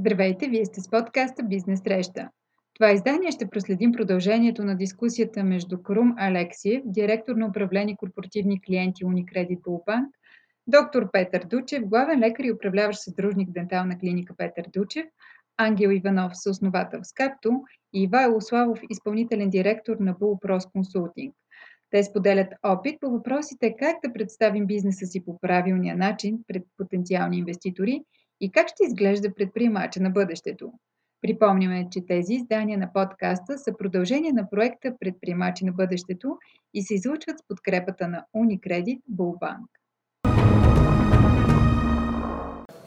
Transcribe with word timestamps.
Здравейте, 0.00 0.48
вие 0.48 0.64
сте 0.64 0.80
с 0.80 0.90
подкаста 0.90 1.42
Бизнес 1.42 1.80
среща. 1.80 2.28
Това 2.74 2.92
издание 2.92 3.30
ще 3.30 3.50
проследим 3.50 3.92
продължението 3.92 4.64
на 4.64 4.76
дискусията 4.76 5.44
между 5.44 5.82
Крум 5.82 6.14
Алексиев, 6.18 6.82
директор 6.84 7.36
на 7.36 7.46
управление 7.46 7.96
корпоративни 7.96 8.60
клиенти 8.60 9.04
Unicredit 9.04 9.60
Bullbank, 9.60 10.06
доктор 10.66 11.10
Петър 11.12 11.44
Дучев, 11.44 11.82
главен 11.84 12.20
лекар 12.20 12.44
и 12.44 12.52
управляващ 12.52 13.00
съдружник 13.00 13.50
дентална 13.50 13.98
клиника 13.98 14.34
Петър 14.36 14.64
Дучев, 14.72 15.06
Ангел 15.56 15.88
Иванов, 15.88 16.32
съосновател 16.34 17.00
с 17.02 17.12
Капто 17.12 17.62
и 17.92 18.02
Ивайло 18.02 18.40
Славов, 18.40 18.80
изпълнителен 18.90 19.50
директор 19.50 19.96
на 20.00 20.14
Bullpros 20.14 20.72
Consulting. 20.76 21.32
Те 21.90 22.04
споделят 22.04 22.54
опит 22.62 23.00
по 23.00 23.10
въпросите 23.10 23.76
как 23.78 23.96
да 24.04 24.12
представим 24.12 24.66
бизнеса 24.66 25.06
си 25.06 25.24
по 25.24 25.38
правилния 25.40 25.96
начин 25.96 26.38
пред 26.48 26.62
потенциални 26.76 27.38
инвеститори– 27.38 28.02
и 28.40 28.50
как 28.50 28.68
ще 28.68 28.84
изглежда 28.84 29.34
предприемача 29.34 30.00
на 30.02 30.10
бъдещето. 30.10 30.72
Припомняме, 31.22 31.88
че 31.90 32.06
тези 32.06 32.34
издания 32.34 32.78
на 32.78 32.92
подкаста 32.92 33.58
са 33.58 33.72
продължение 33.78 34.32
на 34.32 34.50
проекта 34.50 34.92
Предприемачи 35.00 35.64
на 35.64 35.72
бъдещето 35.72 36.38
и 36.74 36.82
се 36.82 36.94
излучват 36.94 37.38
с 37.38 37.48
подкрепата 37.48 38.08
на 38.08 38.24
Unicredit 38.36 39.00
Bullbank. 39.12 39.66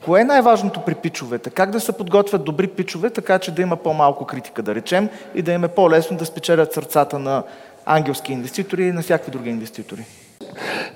Кое 0.06 0.22
е 0.22 0.26
най-важното 0.26 0.86
при 0.86 0.96
пичовете? 0.96 1.50
Как 1.50 1.72
да 1.72 1.80
се 1.80 1.98
подготвят 1.98 2.44
добри 2.46 2.68
пичове, 2.68 3.10
така 3.10 3.40
че 3.40 3.56
да 3.56 3.62
има 3.62 3.78
по-малко 3.78 4.26
критика, 4.26 4.64
да 4.64 4.76
речем, 4.76 5.10
и 5.36 5.42
да 5.42 5.52
им 5.52 5.64
е 5.64 5.68
по-лесно 5.68 6.18
да 6.18 6.26
спечелят 6.26 6.74
сърцата 6.74 7.20
на 7.20 7.44
ангелски 7.86 8.34
инвеститори 8.34 8.84
и 8.84 8.92
на 8.92 9.02
всякакви 9.02 9.32
други 9.32 9.50
инвеститори? 9.50 10.06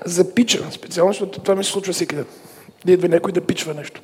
За 0.04 0.34
пича, 0.34 0.70
специално, 0.70 1.12
защото 1.12 1.42
това 1.42 1.54
ми 1.54 1.64
се 1.64 1.70
случва 1.70 1.92
всеки 1.92 2.14
ден 2.14 2.26
да 2.86 2.92
идва 2.92 3.08
някой 3.08 3.32
да 3.32 3.40
пичва 3.40 3.74
нещо. 3.74 4.00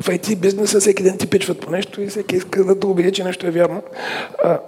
В 0.00 0.06
IT 0.06 0.36
бизнеса 0.36 0.80
всеки 0.80 1.02
ден 1.02 1.18
ти 1.18 1.26
пичват 1.26 1.60
по 1.60 1.70
нещо 1.70 2.02
и 2.02 2.06
всеки 2.06 2.36
иска 2.36 2.64
да 2.64 2.86
убеди, 2.86 3.12
че 3.12 3.24
нещо 3.24 3.46
е 3.46 3.50
вярно. 3.50 3.82
А, 4.44 4.58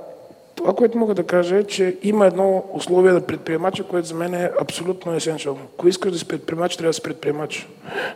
това, 0.55 0.75
което 0.75 0.99
мога 0.99 1.15
да 1.15 1.23
кажа 1.23 1.57
е, 1.57 1.65
че 1.65 1.97
има 2.03 2.27
едно 2.27 2.65
условие 2.75 3.13
на 3.13 3.21
предприемача, 3.21 3.85
което 3.85 4.09
за 4.09 4.15
мен 4.15 4.35
е 4.35 4.51
абсолютно 4.61 5.15
есенциално. 5.15 5.61
Ако 5.75 5.89
искаш 5.89 6.13
да 6.13 6.19
си 6.19 6.29
предприемач, 6.29 6.77
трябва 6.77 6.91
да 6.91 6.95
си 6.95 7.03
предприемач. 7.03 7.69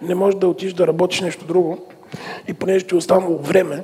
Не 0.03 0.15
можеш 0.15 0.39
да 0.39 0.49
отидеш 0.49 0.75
да 0.75 0.87
работиш 0.87 1.21
нещо 1.21 1.45
друго 1.45 1.87
и 2.49 2.55
понеже 2.55 2.87
ти 2.87 2.95
е 2.95 2.99
останало 2.99 3.39
време, 3.39 3.83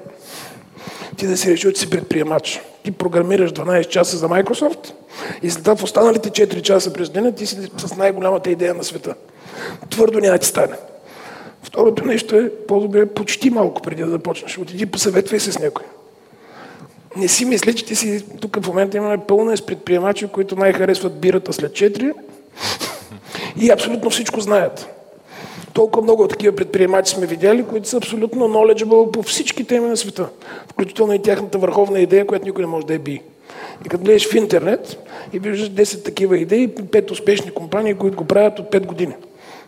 ти 1.17 1.27
да 1.27 1.37
си 1.37 1.51
решил, 1.51 1.73
че 1.73 1.81
си 1.81 1.91
предприемач. 1.91 2.61
Ти 2.85 2.91
програмираш 2.91 3.53
12 3.53 3.89
часа 3.89 4.17
за 4.17 4.29
Microsoft 4.29 4.93
и 5.43 5.51
след 5.51 5.63
това 5.63 5.77
в 5.77 5.85
останалите 5.85 6.31
4 6.31 6.63
часа 6.63 6.93
през 6.93 7.11
деня 7.11 7.33
ти 7.33 7.47
си 7.47 7.71
с 7.77 7.97
най-голямата 7.97 8.51
идея 8.51 8.75
на 8.75 8.85
света. 8.85 9.15
Твърдо 9.91 10.21
няма 10.21 10.39
ти 10.39 10.47
стане. 10.47 10.77
Второто 11.63 12.05
нещо 12.05 12.37
е 12.37 12.51
по-добре 12.69 13.07
почти 13.07 13.51
малко 13.51 13.83
преди 13.83 14.03
да 14.03 14.11
започнеш. 14.11 14.59
Отиди 14.59 14.87
посъветвай 14.87 15.41
се 15.41 15.53
с 15.53 15.59
някой. 15.59 15.85
Не 17.17 17.29
си 17.29 17.45
мисли, 17.45 17.75
че 17.75 17.85
ти 17.85 17.97
си... 17.97 18.25
Тук 18.41 18.63
в 18.63 18.69
момента 18.69 18.97
имаме 18.97 19.19
пълна 19.29 19.57
с 19.57 19.67
предприемачи, 19.67 20.29
които 20.29 20.57
най-харесват 20.57 21.21
бирата 21.21 21.53
след 21.53 21.73
4 21.73 22.13
и 23.61 23.71
абсолютно 23.71 24.11
всичко 24.11 24.41
знаят. 24.41 24.89
Толкова 25.73 26.03
много 26.03 26.29
такива 26.29 26.57
предприемачи 26.57 27.11
сме 27.15 27.27
видяли, 27.27 27.65
които 27.65 27.89
са 27.89 27.97
абсолютно 27.97 28.49
knowledgeable 28.49 29.11
по 29.11 29.23
всички 29.23 29.65
теми 29.65 29.89
на 29.89 29.97
света. 29.97 30.29
Включително 30.69 31.15
и 31.15 31.23
тяхната 31.23 31.59
върховна 31.59 32.01
идея, 32.01 32.27
която 32.27 32.47
никой 32.47 32.65
не 32.65 32.71
може 32.71 32.87
да 32.87 32.95
е 32.95 32.99
би. 32.99 33.23
И 33.87 33.89
като 33.89 34.05
гледаш 34.05 34.29
в 34.29 34.35
интернет 34.35 34.99
и 35.33 35.39
виждаш 35.39 35.71
10 35.71 36.05
такива 36.05 36.39
идеи, 36.39 36.69
5 36.69 37.11
успешни 37.11 37.51
компании, 37.51 37.95
които 37.95 38.17
го 38.17 38.25
правят 38.25 38.59
от 38.59 38.71
5 38.71 38.87
години. 38.87 39.15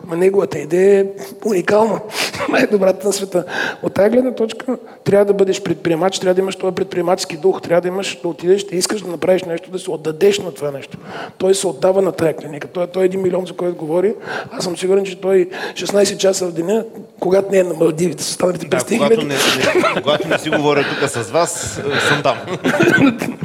Ма 0.07 0.17
неговата 0.17 0.59
идея 0.59 1.01
е 1.01 1.07
уникална. 1.45 2.01
Най-добрата 2.49 3.07
на 3.07 3.13
света. 3.13 3.45
От 3.83 3.95
тази 3.95 4.11
гледна 4.11 4.35
точка 4.35 4.79
трябва 5.05 5.25
да 5.25 5.35
бъдеш 5.35 5.63
предприемач, 5.63 6.19
трябва 6.19 6.35
да 6.35 6.41
имаш 6.41 6.57
този 6.57 6.75
предприемачески 6.75 7.37
дух, 7.37 7.63
трябва 7.63 7.81
да 7.81 7.89
имаш 7.89 8.21
да 8.23 8.29
отидеш, 8.29 8.65
да 8.65 8.77
искаш 8.77 9.01
да 9.03 9.11
направиш 9.11 9.43
нещо, 9.43 9.71
да 9.71 9.79
се 9.79 9.91
отдадеш 9.91 10.39
на 10.39 10.55
това 10.55 10.71
нещо. 10.71 10.99
Той 11.39 11.55
се 11.55 11.67
отдава 11.67 12.03
на 12.03 12.13
тази 12.13 12.35
клиника. 12.35 12.69
Той, 12.69 12.87
той 12.87 13.03
е 13.03 13.07
един 13.07 13.23
милион, 13.23 13.47
за 13.47 13.53
който 13.53 13.77
говори. 13.77 14.15
Аз 14.51 14.65
съм 14.65 14.77
сигурен, 14.77 15.05
че 15.05 15.21
той 15.21 15.49
16 15.75 16.17
часа 16.17 16.47
в 16.47 16.53
деня, 16.53 16.85
когато 17.21 17.51
не 17.51 17.59
е 17.59 17.63
на 17.63 17.75
Малдивите, 17.75 18.23
с 18.23 18.31
останалите 18.31 18.69
да, 18.69 18.79
когато, 18.79 19.23
не, 19.23 19.35
не, 19.35 20.03
когато 20.03 20.29
не 20.29 20.39
си 20.39 20.51
говоря 20.51 20.85
тук 20.85 21.11
с 21.11 21.31
вас, 21.31 21.81
съм 22.09 22.23
там. 22.23 22.39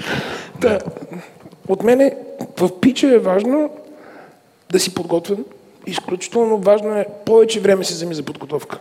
да. 0.59 0.79
От 1.67 1.84
мене 1.84 2.16
в 2.59 2.79
пича 2.79 3.07
е 3.07 3.17
важно 3.17 3.69
да 4.72 4.79
си 4.79 4.94
подготвен, 4.94 5.46
изключително 5.87 6.57
важно 6.57 6.95
е 6.95 7.05
повече 7.25 7.59
време 7.59 7.83
си 7.83 7.93
вземи 7.93 8.15
за 8.15 8.23
подготовка. 8.23 8.79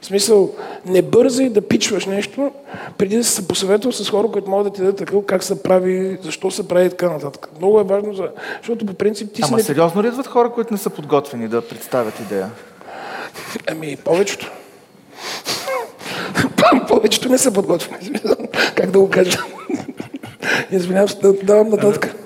В 0.00 0.06
смисъл, 0.06 0.50
не 0.86 1.02
бързай 1.02 1.48
да 1.48 1.60
пичваш 1.60 2.06
нещо, 2.06 2.52
преди 2.98 3.16
да 3.16 3.24
се 3.24 3.48
посъветвал 3.48 3.92
с 3.92 4.10
хора, 4.10 4.28
които 4.28 4.50
могат 4.50 4.66
да 4.66 4.72
ти 4.72 4.80
дадат 4.80 4.96
такъв, 4.96 5.24
как 5.26 5.44
се 5.44 5.62
прави, 5.62 6.18
защо 6.22 6.50
се 6.50 6.68
прави 6.68 6.86
и 6.86 6.90
така 6.90 7.10
нататък. 7.10 7.48
Много 7.58 7.80
е 7.80 7.84
важно, 7.84 8.14
за... 8.14 8.28
защото 8.60 8.86
по 8.86 8.94
принцип 8.94 9.32
ти 9.32 9.42
Ама 9.44 9.58
си... 9.58 9.64
сериозно 9.64 10.02
ли 10.02 10.06
идват 10.06 10.26
хора, 10.26 10.50
които 10.50 10.74
не 10.74 10.78
са 10.78 10.90
подготвени 10.90 11.48
да 11.48 11.68
представят 11.68 12.20
идея? 12.20 12.50
Ами, 13.66 13.96
повечето. 13.96 14.52
повечето 16.88 17.28
не 17.28 17.38
са 17.38 17.52
подготвени. 17.52 18.20
как 18.74 18.90
да 18.90 18.98
го 18.98 19.10
кажа? 19.10 19.38
Извинявам 20.70 21.08
се, 21.08 21.18
да 21.18 21.32
давам 21.32 21.68
нататък. 21.68 22.17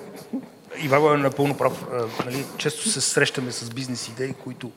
Ивайло 0.82 1.14
е 1.14 1.16
напълно 1.16 1.56
прав. 1.56 1.84
Нали, 2.24 2.44
често 2.58 2.88
се 2.88 3.00
срещаме 3.00 3.52
с 3.52 3.70
бизнес 3.70 4.08
идеи, 4.08 4.32
които 4.32 4.70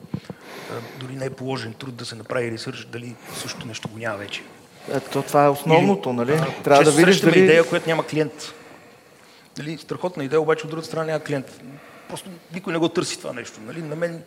дори 0.99 1.15
не 1.15 1.25
е 1.25 1.29
положен 1.29 1.73
труд 1.73 1.95
да 1.95 2.05
се 2.05 2.15
направи 2.15 2.51
ресърч, 2.51 2.85
дали 2.85 3.15
също 3.37 3.67
нещо 3.67 3.87
го 3.87 3.97
няма 3.97 4.17
вече. 4.17 4.43
Ето, 4.91 5.21
това 5.21 5.45
е 5.45 5.49
основното, 5.49 6.13
нали? 6.13 6.41
Трябва 6.63 6.83
да 6.83 6.91
видиш 6.91 7.19
дали... 7.19 7.39
идея, 7.39 7.69
която 7.69 7.89
няма 7.89 8.05
клиент. 8.05 8.53
Нали, 9.57 9.77
страхотна 9.77 10.23
идея, 10.23 10.41
обаче 10.41 10.63
от 10.63 10.69
другата 10.69 10.87
страна 10.87 11.05
няма 11.05 11.19
клиент. 11.19 11.61
Просто 12.09 12.29
никой 12.53 12.73
не 12.73 12.79
го 12.79 12.89
търси 12.89 13.17
това 13.17 13.33
нещо. 13.33 13.59
Нали? 13.61 13.81
На 13.81 13.95
мен 13.95 14.23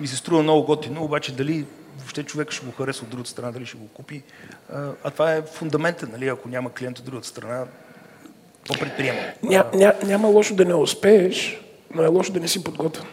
ми 0.00 0.06
се 0.06 0.16
струва 0.16 0.42
много 0.42 0.66
готино, 0.66 1.04
обаче 1.04 1.32
дали 1.32 1.66
въобще 1.98 2.22
човек 2.22 2.50
ще 2.50 2.66
го 2.66 2.72
хареса 2.72 3.04
от 3.04 3.10
другата 3.10 3.30
страна, 3.30 3.52
дали 3.52 3.66
ще 3.66 3.76
го 3.76 3.88
купи. 3.88 4.22
А, 4.72 5.10
това 5.10 5.32
е 5.32 5.42
фундамента, 5.42 6.06
нали? 6.12 6.28
ако 6.28 6.48
няма 6.48 6.72
клиент 6.72 6.98
от 6.98 7.04
другата 7.04 7.28
страна, 7.28 7.64
какво 8.64 8.84
предприемаме? 8.84 9.34
Ня, 9.42 9.64
ня, 9.74 9.94
няма 10.04 10.28
лошо 10.28 10.54
да 10.54 10.64
не 10.64 10.74
успееш, 10.74 11.60
но 11.94 12.02
е 12.02 12.06
лошо 12.06 12.32
да 12.32 12.40
не 12.40 12.48
си 12.48 12.64
подготвен. 12.64 13.06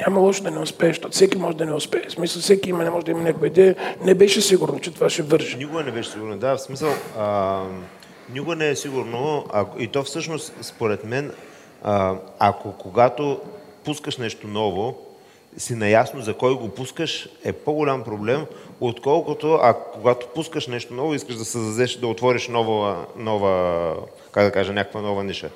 Няма 0.00 0.20
лошо 0.20 0.42
да 0.42 0.50
не 0.50 0.58
успееш, 0.58 0.96
защото 0.96 1.14
всеки 1.14 1.38
може 1.38 1.56
да 1.56 1.66
не 1.66 1.72
успее. 1.72 2.02
В 2.08 2.12
смисъл, 2.12 2.42
всеки 2.42 2.70
има, 2.70 2.84
не 2.84 2.90
може 2.90 3.04
да 3.04 3.10
има 3.10 3.20
някаква 3.22 3.46
идея. 3.46 3.76
Не 4.04 4.14
беше 4.14 4.40
сигурно, 4.40 4.78
че 4.78 4.94
това 4.94 5.10
ще 5.10 5.22
върши. 5.22 5.56
Никога 5.56 5.82
не 5.82 5.90
беше 5.90 6.10
сигурно, 6.10 6.36
да. 6.36 6.56
В 6.56 6.60
смисъл, 6.60 6.90
а, 7.18 7.62
никога 8.32 8.56
не 8.56 8.68
е 8.68 8.76
сигурно. 8.76 9.44
А, 9.52 9.66
и 9.78 9.88
то 9.88 10.02
всъщност, 10.02 10.52
според 10.62 11.04
мен, 11.04 11.32
а, 11.82 12.14
ако 12.38 12.72
когато 12.72 13.40
пускаш 13.84 14.16
нещо 14.16 14.46
ново, 14.46 15.05
си 15.58 15.74
наясно 15.74 16.20
за 16.20 16.34
кой 16.34 16.54
го 16.54 16.68
пускаш, 16.68 17.28
е 17.44 17.52
по-голям 17.52 18.02
проблем, 18.02 18.46
отколкото 18.80 19.54
а 19.54 19.74
когато 19.74 20.26
пускаш 20.26 20.66
нещо 20.66 20.94
ново, 20.94 21.14
искаш 21.14 21.36
да 21.36 21.44
създадеш, 21.44 21.96
да 21.96 22.06
отвориш 22.06 22.48
нова, 22.48 23.06
нова 23.16 23.94
как 24.32 24.44
да 24.44 24.52
кажа, 24.52 24.72
някаква 24.72 25.00
нова 25.00 25.24
ниша. 25.24 25.50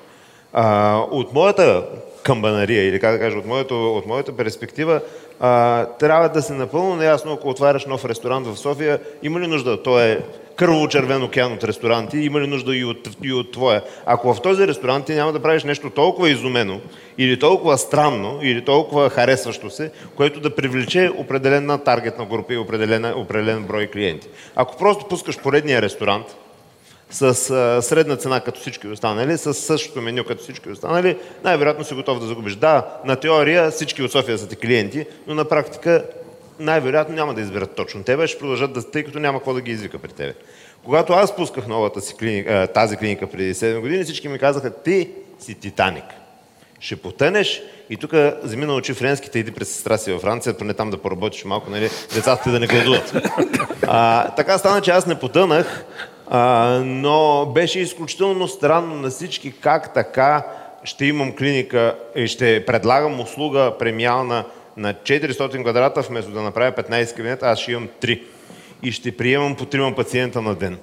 А, 0.53 0.97
от 1.11 1.33
моята 1.33 1.85
камбанария, 2.23 2.87
или 2.87 2.99
как 2.99 3.11
да 3.11 3.19
кажа, 3.19 3.37
от 3.37 3.45
моята, 3.45 3.75
от 3.75 4.05
моята 4.05 4.37
перспектива, 4.37 5.01
а, 5.39 5.85
трябва 5.85 6.29
да 6.29 6.41
се 6.41 6.53
напълно 6.53 6.95
наясно, 6.95 7.33
ако 7.33 7.49
отваряш 7.49 7.85
нов 7.85 8.05
ресторант 8.05 8.47
в 8.47 8.57
София, 8.57 8.99
има 9.23 9.39
ли 9.39 9.47
нужда? 9.47 9.83
То 9.83 9.99
е 9.99 10.21
кървово-червен 10.55 11.23
океан 11.23 11.53
от 11.53 11.63
ресторанти, 11.63 12.17
има 12.17 12.41
ли 12.41 12.47
нужда 12.47 12.75
и 12.75 12.85
от, 12.85 13.09
и 13.23 13.33
от 13.33 13.51
твоя? 13.51 13.83
Ако 14.05 14.33
в 14.33 14.41
този 14.41 14.67
ресторант 14.67 15.05
ти 15.05 15.13
няма 15.13 15.33
да 15.33 15.39
правиш 15.39 15.63
нещо 15.63 15.89
толкова 15.89 16.29
изумено, 16.29 16.81
или 17.17 17.39
толкова 17.39 17.77
странно, 17.77 18.39
или 18.41 18.65
толкова 18.65 19.09
харесващо 19.09 19.69
се, 19.69 19.91
което 20.15 20.39
да 20.39 20.55
привлече 20.55 21.11
определена 21.17 21.83
таргетна 21.83 22.25
група 22.25 22.53
и 22.53 22.57
определен, 22.57 23.13
определен 23.15 23.63
брой 23.63 23.87
клиенти. 23.87 24.27
Ако 24.55 24.77
просто 24.77 25.07
пускаш 25.07 25.39
поредния 25.39 25.81
ресторант, 25.81 26.25
с 27.11 27.49
а, 27.49 27.81
средна 27.81 28.15
цена 28.15 28.39
като 28.39 28.59
всички 28.59 28.87
останали, 28.87 29.37
с 29.37 29.53
същото 29.53 30.01
меню 30.01 30.23
като 30.23 30.43
всички 30.43 30.69
останали, 30.69 31.17
най-вероятно 31.43 31.85
си 31.85 31.93
готов 31.93 32.19
да 32.19 32.25
загубиш. 32.25 32.55
Да, 32.55 32.87
на 33.05 33.15
теория 33.15 33.71
всички 33.71 34.03
от 34.03 34.11
София 34.11 34.37
са 34.37 34.47
ти 34.47 34.55
клиенти, 34.55 35.05
но 35.27 35.35
на 35.35 35.45
практика 35.45 36.03
най-вероятно 36.61 37.15
няма 37.15 37.33
да 37.33 37.41
изберат 37.41 37.75
точно 37.75 38.03
тебе, 38.03 38.27
ще 38.27 38.39
продължат 38.39 38.73
да, 38.73 38.91
тъй 38.91 39.03
като 39.03 39.19
няма 39.19 39.39
какво 39.39 39.53
да 39.53 39.61
ги 39.61 39.71
извика 39.71 39.99
при 39.99 40.11
тебе. 40.11 40.33
Когато 40.85 41.13
аз 41.13 41.35
пусках 41.35 41.67
новата 41.67 42.01
си 42.01 42.15
клиника, 42.15 42.67
тази 42.73 42.97
клиника 42.97 43.27
преди 43.27 43.53
7 43.53 43.79
години, 43.79 44.03
всички 44.03 44.27
ми 44.27 44.39
казаха, 44.39 44.73
ти 44.83 45.09
си 45.39 45.55
Титаник. 45.55 46.03
Ще 46.79 46.95
потънеш 46.95 47.61
и 47.89 47.97
тук 47.97 48.11
вземи 48.43 48.65
научи 48.65 48.93
френските, 48.93 49.39
иди 49.39 49.51
през 49.51 49.69
сестра 49.69 49.97
си 49.97 50.11
във 50.11 50.21
Франция, 50.21 50.57
поне 50.57 50.73
там 50.73 50.89
да 50.89 50.97
поработиш 50.97 51.45
малко, 51.45 51.69
нали, 51.69 51.89
децата 52.13 52.43
ти 52.43 52.51
да 52.51 52.59
не 52.59 52.67
гладуват. 52.67 53.13
А, 53.87 54.29
така 54.35 54.57
стана, 54.57 54.81
че 54.81 54.91
аз 54.91 55.05
не 55.05 55.19
потънах, 55.19 55.85
а, 56.29 56.69
но 56.85 57.45
беше 57.45 57.79
изключително 57.79 58.47
странно 58.47 58.95
на 58.95 59.09
всички 59.09 59.51
как 59.51 59.93
така 59.93 60.43
ще 60.83 61.05
имам 61.05 61.35
клиника 61.35 61.95
и 62.15 62.27
ще 62.27 62.65
предлагам 62.65 63.19
услуга 63.19 63.73
премиална 63.79 64.45
на 64.81 64.93
400 64.93 65.61
квадрата, 65.61 66.01
вместо 66.01 66.31
да 66.31 66.41
направя 66.41 66.71
15 66.71 67.15
кабинета, 67.15 67.47
аз 67.47 67.59
ще 67.59 67.71
имам 67.71 67.89
3. 68.01 68.21
И 68.83 68.91
ще 68.91 69.17
приемам 69.17 69.55
по 69.55 69.65
3 69.65 69.95
пациента 69.95 70.41
на 70.41 70.55
ден. 70.55 70.77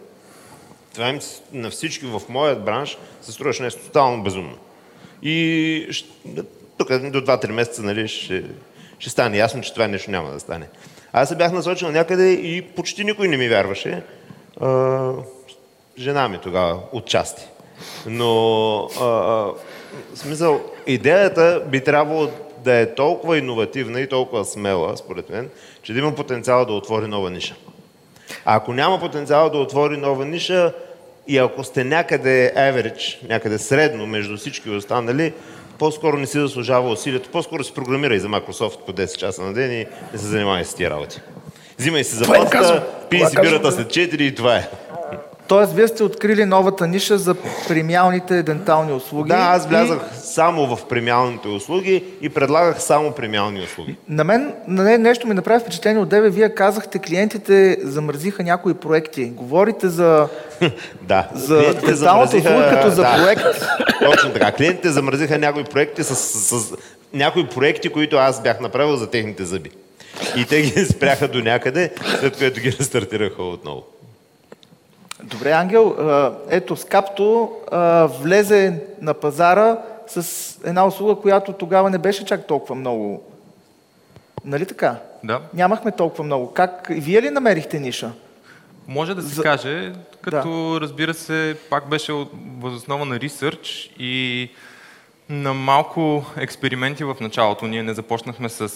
това 0.94 1.08
им, 1.08 1.20
на 1.52 1.70
всички 1.70 2.06
в 2.06 2.22
моят 2.28 2.64
бранш 2.64 2.98
се 3.22 3.32
струваше 3.32 3.62
нещо 3.62 3.80
тотално 3.80 4.22
безумно. 4.22 4.56
И 5.22 5.88
тук 6.78 6.88
до 6.88 7.20
2-3 7.20 7.50
месеца 7.50 7.82
нали, 7.82 8.08
ще, 8.08 8.44
ще 8.98 9.10
стане 9.10 9.36
ясно, 9.36 9.62
че 9.62 9.72
това 9.72 9.88
нещо 9.88 10.10
няма 10.10 10.30
да 10.30 10.40
стане. 10.40 10.66
Аз 11.12 11.28
се 11.28 11.36
бях 11.36 11.52
насочил 11.52 11.90
някъде 11.90 12.32
и 12.32 12.62
почти 12.62 13.04
никой 13.04 13.28
не 13.28 13.36
ми 13.36 13.48
вярваше. 13.48 14.02
А, 14.60 15.12
жена 15.98 16.28
ми 16.28 16.38
тогава, 16.38 16.80
отчасти. 16.92 17.46
Но, 18.06 18.90
а, 19.00 19.04
а, 19.04 19.52
смисъл, 20.14 20.60
идеята 20.86 21.62
би 21.66 21.84
трябвало 21.84 22.28
да 22.68 22.74
е 22.74 22.94
толкова 22.94 23.38
иновативна 23.38 24.00
и 24.00 24.08
толкова 24.08 24.44
смела, 24.44 24.96
според 24.96 25.30
мен, 25.30 25.48
че 25.82 25.92
да 25.92 25.98
има 25.98 26.14
потенциал 26.14 26.64
да 26.64 26.72
отвори 26.72 27.06
нова 27.06 27.30
ниша. 27.30 27.54
А 28.44 28.56
ако 28.56 28.72
няма 28.72 29.00
потенциал 29.00 29.50
да 29.50 29.58
отвори 29.58 29.96
нова 29.96 30.24
ниша 30.24 30.72
и 31.28 31.38
ако 31.38 31.64
сте 31.64 31.84
някъде 31.84 32.52
average, 32.56 33.28
някъде 33.28 33.58
средно 33.58 34.06
между 34.06 34.36
всички 34.36 34.70
останали, 34.70 35.32
по-скоро 35.78 36.16
не 36.16 36.26
си 36.26 36.40
заслужава 36.40 36.90
усилието, 36.90 37.30
по-скоро 37.30 37.64
си 37.64 37.74
програмирай 37.74 38.18
за 38.18 38.28
Microsoft 38.28 38.84
по 38.86 38.92
10 38.92 39.16
часа 39.16 39.42
на 39.42 39.52
ден 39.52 39.72
и 39.72 39.86
не 40.12 40.18
се 40.18 40.26
занимавай 40.26 40.64
с 40.64 40.74
тия 40.74 40.90
работи. 40.90 41.20
Взимай 41.78 42.04
си 42.04 42.16
заплата, 42.16 42.86
пий 43.10 43.26
си 43.26 43.36
бирата 43.40 43.72
след 43.72 43.86
4 43.86 44.20
и 44.20 44.34
това 44.34 44.56
е. 44.56 44.68
Тоест, 45.48 45.72
вие 45.72 45.88
сте 45.88 46.02
открили 46.02 46.44
новата 46.44 46.86
ниша 46.86 47.18
за 47.18 47.34
премиалните 47.68 48.42
дентални 48.42 48.92
услуги. 48.92 49.28
Да, 49.28 49.36
аз 49.36 49.66
влязах 49.66 49.98
и... 50.12 50.16
само 50.16 50.76
в 50.76 50.86
премиалните 50.88 51.48
услуги 51.48 52.04
и 52.20 52.28
предлагах 52.28 52.82
само 52.82 53.12
премиални 53.12 53.60
услуги. 53.60 53.96
На 54.08 54.24
мен 54.24 54.54
на 54.66 54.98
нещо 54.98 55.26
ми 55.26 55.34
направи 55.34 55.60
впечатление 55.60 56.02
от 56.02 56.10
тебе. 56.10 56.30
Вие 56.30 56.54
казахте, 56.54 56.98
клиентите 56.98 57.76
замързиха 57.82 58.42
някои 58.42 58.74
проекти. 58.74 59.24
Говорите 59.24 59.88
за, 59.88 60.28
да. 61.02 61.28
за 61.34 61.56
денталната 61.56 61.94
замързиха... 61.96 62.48
услуга 62.48 62.70
като 62.70 62.90
за 62.90 63.02
да. 63.02 63.16
проект. 63.22 63.42
Точно 64.04 64.32
така. 64.32 64.52
Клиентите 64.52 64.88
замързиха 64.88 65.38
някои 65.38 65.64
проекти 65.64 66.04
с, 66.04 66.16
с, 66.16 66.60
с 66.60 66.74
някои 67.12 67.46
проекти, 67.46 67.88
които 67.88 68.16
аз 68.16 68.42
бях 68.42 68.60
направил 68.60 68.96
за 68.96 69.10
техните 69.10 69.44
зъби. 69.44 69.70
И 70.36 70.44
те 70.44 70.62
ги 70.62 70.84
спряха 70.92 71.28
до 71.28 71.38
някъде, 71.38 71.90
след 72.20 72.36
което 72.36 72.60
ги 72.60 72.72
рестартираха 72.72 73.42
отново. 73.42 73.82
Добре, 75.22 75.50
Ангел, 75.50 75.96
ето 76.50 76.76
Скапто 76.76 77.52
влезе 78.20 78.82
на 79.00 79.14
пазара 79.14 79.78
с 80.06 80.58
една 80.64 80.86
услуга, 80.86 81.14
която 81.14 81.52
тогава 81.52 81.90
не 81.90 81.98
беше 81.98 82.24
чак 82.24 82.46
толкова 82.46 82.74
много. 82.74 83.22
Нали 84.44 84.66
така? 84.66 84.96
Да. 85.24 85.40
Нямахме 85.54 85.92
толкова 85.92 86.24
много. 86.24 86.52
Как? 86.52 86.86
Вие 86.90 87.22
ли 87.22 87.30
намерихте 87.30 87.80
ниша? 87.80 88.12
Може 88.88 89.14
да 89.14 89.22
се 89.22 89.34
За... 89.34 89.42
каже, 89.42 89.92
като 90.20 90.74
да. 90.74 90.80
разбира 90.80 91.14
се, 91.14 91.56
пак 91.70 91.88
беше 91.88 92.12
възоснова 92.60 93.04
на 93.04 93.20
ресърч 93.20 93.90
и 93.98 94.50
на 95.28 95.54
малко 95.54 96.24
експерименти 96.36 97.04
в 97.04 97.16
началото. 97.20 97.66
Ние 97.66 97.82
не 97.82 97.94
започнахме 97.94 98.48
с, 98.48 98.68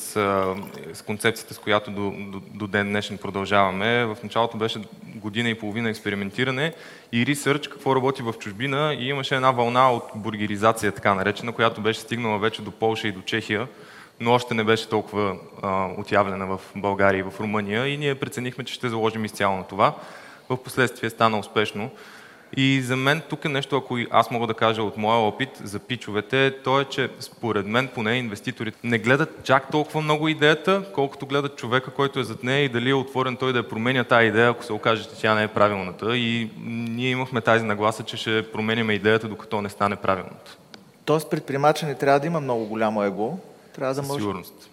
с 0.93 1.03
концепцията, 1.07 1.55
с 1.55 1.59
която 1.59 1.91
до, 1.91 2.11
до, 2.19 2.41
до 2.55 2.67
ден 2.67 2.89
днешен 2.89 3.19
продължаваме. 3.19 4.05
В 4.05 4.17
началото 4.23 4.57
беше 4.57 4.81
година 5.15 5.49
и 5.49 5.59
половина 5.59 5.91
експериментиране 5.91 6.73
и 7.13 7.27
ресърч, 7.27 7.69
какво 7.69 7.97
работи 7.97 8.23
в 8.23 8.35
чужбина 8.39 8.97
и 8.99 9.09
имаше 9.09 9.35
една 9.35 9.51
вълна 9.51 9.93
от 9.93 10.05
бургеризация, 10.15 10.93
така 10.93 11.15
наречена, 11.15 11.53
която 11.53 11.81
беше 11.81 12.01
стигнала 12.01 12.39
вече 12.39 12.63
до 12.63 12.71
Полша 12.71 13.09
и 13.09 13.13
до 13.13 13.23
Чехия, 13.23 13.69
но 14.21 14.33
още 14.33 14.55
не 14.55 14.65
беше 14.65 14.89
толкова 14.89 15.37
а, 15.63 15.89
отявлена 15.99 16.47
в 16.47 16.61
България 16.77 17.19
и 17.19 17.23
в 17.23 17.41
Румъния 17.41 17.87
и 17.89 17.97
ние 17.97 18.15
преценихме, 18.15 18.65
че 18.65 18.75
ще 18.75 18.89
заложим 18.89 19.25
изцяло 19.25 19.57
на 19.57 19.65
това. 19.65 19.95
В 20.49 20.57
последствие 20.57 21.11
стана 21.11 21.39
успешно. 21.39 21.91
И 22.57 22.83
за 22.83 22.97
мен 22.97 23.23
тук 23.29 23.45
е 23.45 23.49
нещо, 23.49 23.77
ако 23.77 23.99
аз 24.11 24.31
мога 24.31 24.47
да 24.47 24.55
кажа 24.55 24.83
от 24.83 24.97
моя 24.97 25.19
опит 25.19 25.49
за 25.65 25.79
пичовете, 25.79 26.55
то 26.65 26.81
е, 26.81 26.85
че 26.85 27.11
според 27.21 27.67
мен 27.67 27.89
поне 27.95 28.15
инвеститорите 28.15 28.79
не 28.85 28.99
гледат 28.99 29.45
чак 29.45 29.71
толкова 29.71 30.01
много 30.01 30.29
идеята, 30.29 30.85
колкото 30.95 31.27
гледат 31.27 31.57
човека, 31.57 31.91
който 31.91 32.21
е 32.21 32.25
зад 32.25 32.43
нея 32.43 32.65
и 32.65 32.69
дали 32.69 32.91
е 32.91 32.95
отворен 32.95 33.37
той 33.37 33.53
да 33.53 33.59
я 33.59 33.69
променя 33.69 34.05
тази 34.05 34.27
идея, 34.27 34.51
ако 34.51 34.65
се 34.65 34.73
окаже, 34.73 35.05
че 35.05 35.21
тя 35.21 35.35
не 35.35 35.43
е 35.43 35.49
правилната. 35.49 36.17
И 36.17 36.51
ние 36.67 37.11
имахме 37.11 37.41
тази 37.41 37.65
нагласа, 37.65 38.03
че 38.03 38.17
ще 38.17 38.53
променяме 38.53 38.93
идеята, 38.93 39.29
докато 39.29 39.63
не 39.63 39.69
стане 39.69 39.97
правилната. 39.97 40.57
Тоест 41.05 41.31
предприемача 41.31 41.87
не 41.87 41.95
трябва 41.95 42.21
да 42.21 42.27
има 42.27 42.41
много 42.41 42.67
голямо 42.67 43.03
его, 43.03 43.39
трябва 43.75 43.95
да 43.95 44.03
може... 44.03 44.21
Сигурност. 44.21 44.69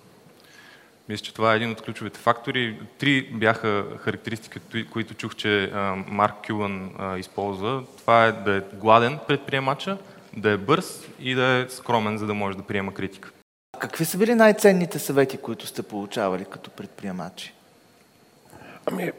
Мисля, 1.10 1.26
че 1.26 1.34
това 1.34 1.54
е 1.54 1.56
един 1.56 1.72
от 1.72 1.82
ключовите 1.82 2.20
фактори. 2.20 2.80
Три 2.98 3.22
бяха 3.34 3.86
характеристики, 3.98 4.86
които 4.92 5.14
чух, 5.14 5.36
че 5.36 5.72
Марк 6.08 6.36
Кюлан 6.48 6.92
използва. 7.18 7.84
Това 7.98 8.26
е 8.26 8.32
да 8.32 8.58
е 8.58 8.62
гладен 8.74 9.20
предприемача, 9.28 9.98
да 10.38 10.52
е 10.52 10.58
бърз 10.58 11.08
и 11.20 11.36
да 11.36 11.46
е 11.46 11.70
скромен, 11.70 12.18
за 12.18 12.26
да 12.26 12.34
може 12.34 12.58
да 12.58 12.64
приема 12.64 12.94
критика. 12.94 13.32
Какви 13.80 14.06
са 14.06 14.18
били 14.18 14.36
най-ценните 14.36 15.00
съвети, 15.00 15.38
които 15.38 15.68
сте 15.68 15.84
получавали 15.84 16.46
като 16.46 16.70
предприемачи? 16.70 17.54
Ами, 18.92 19.12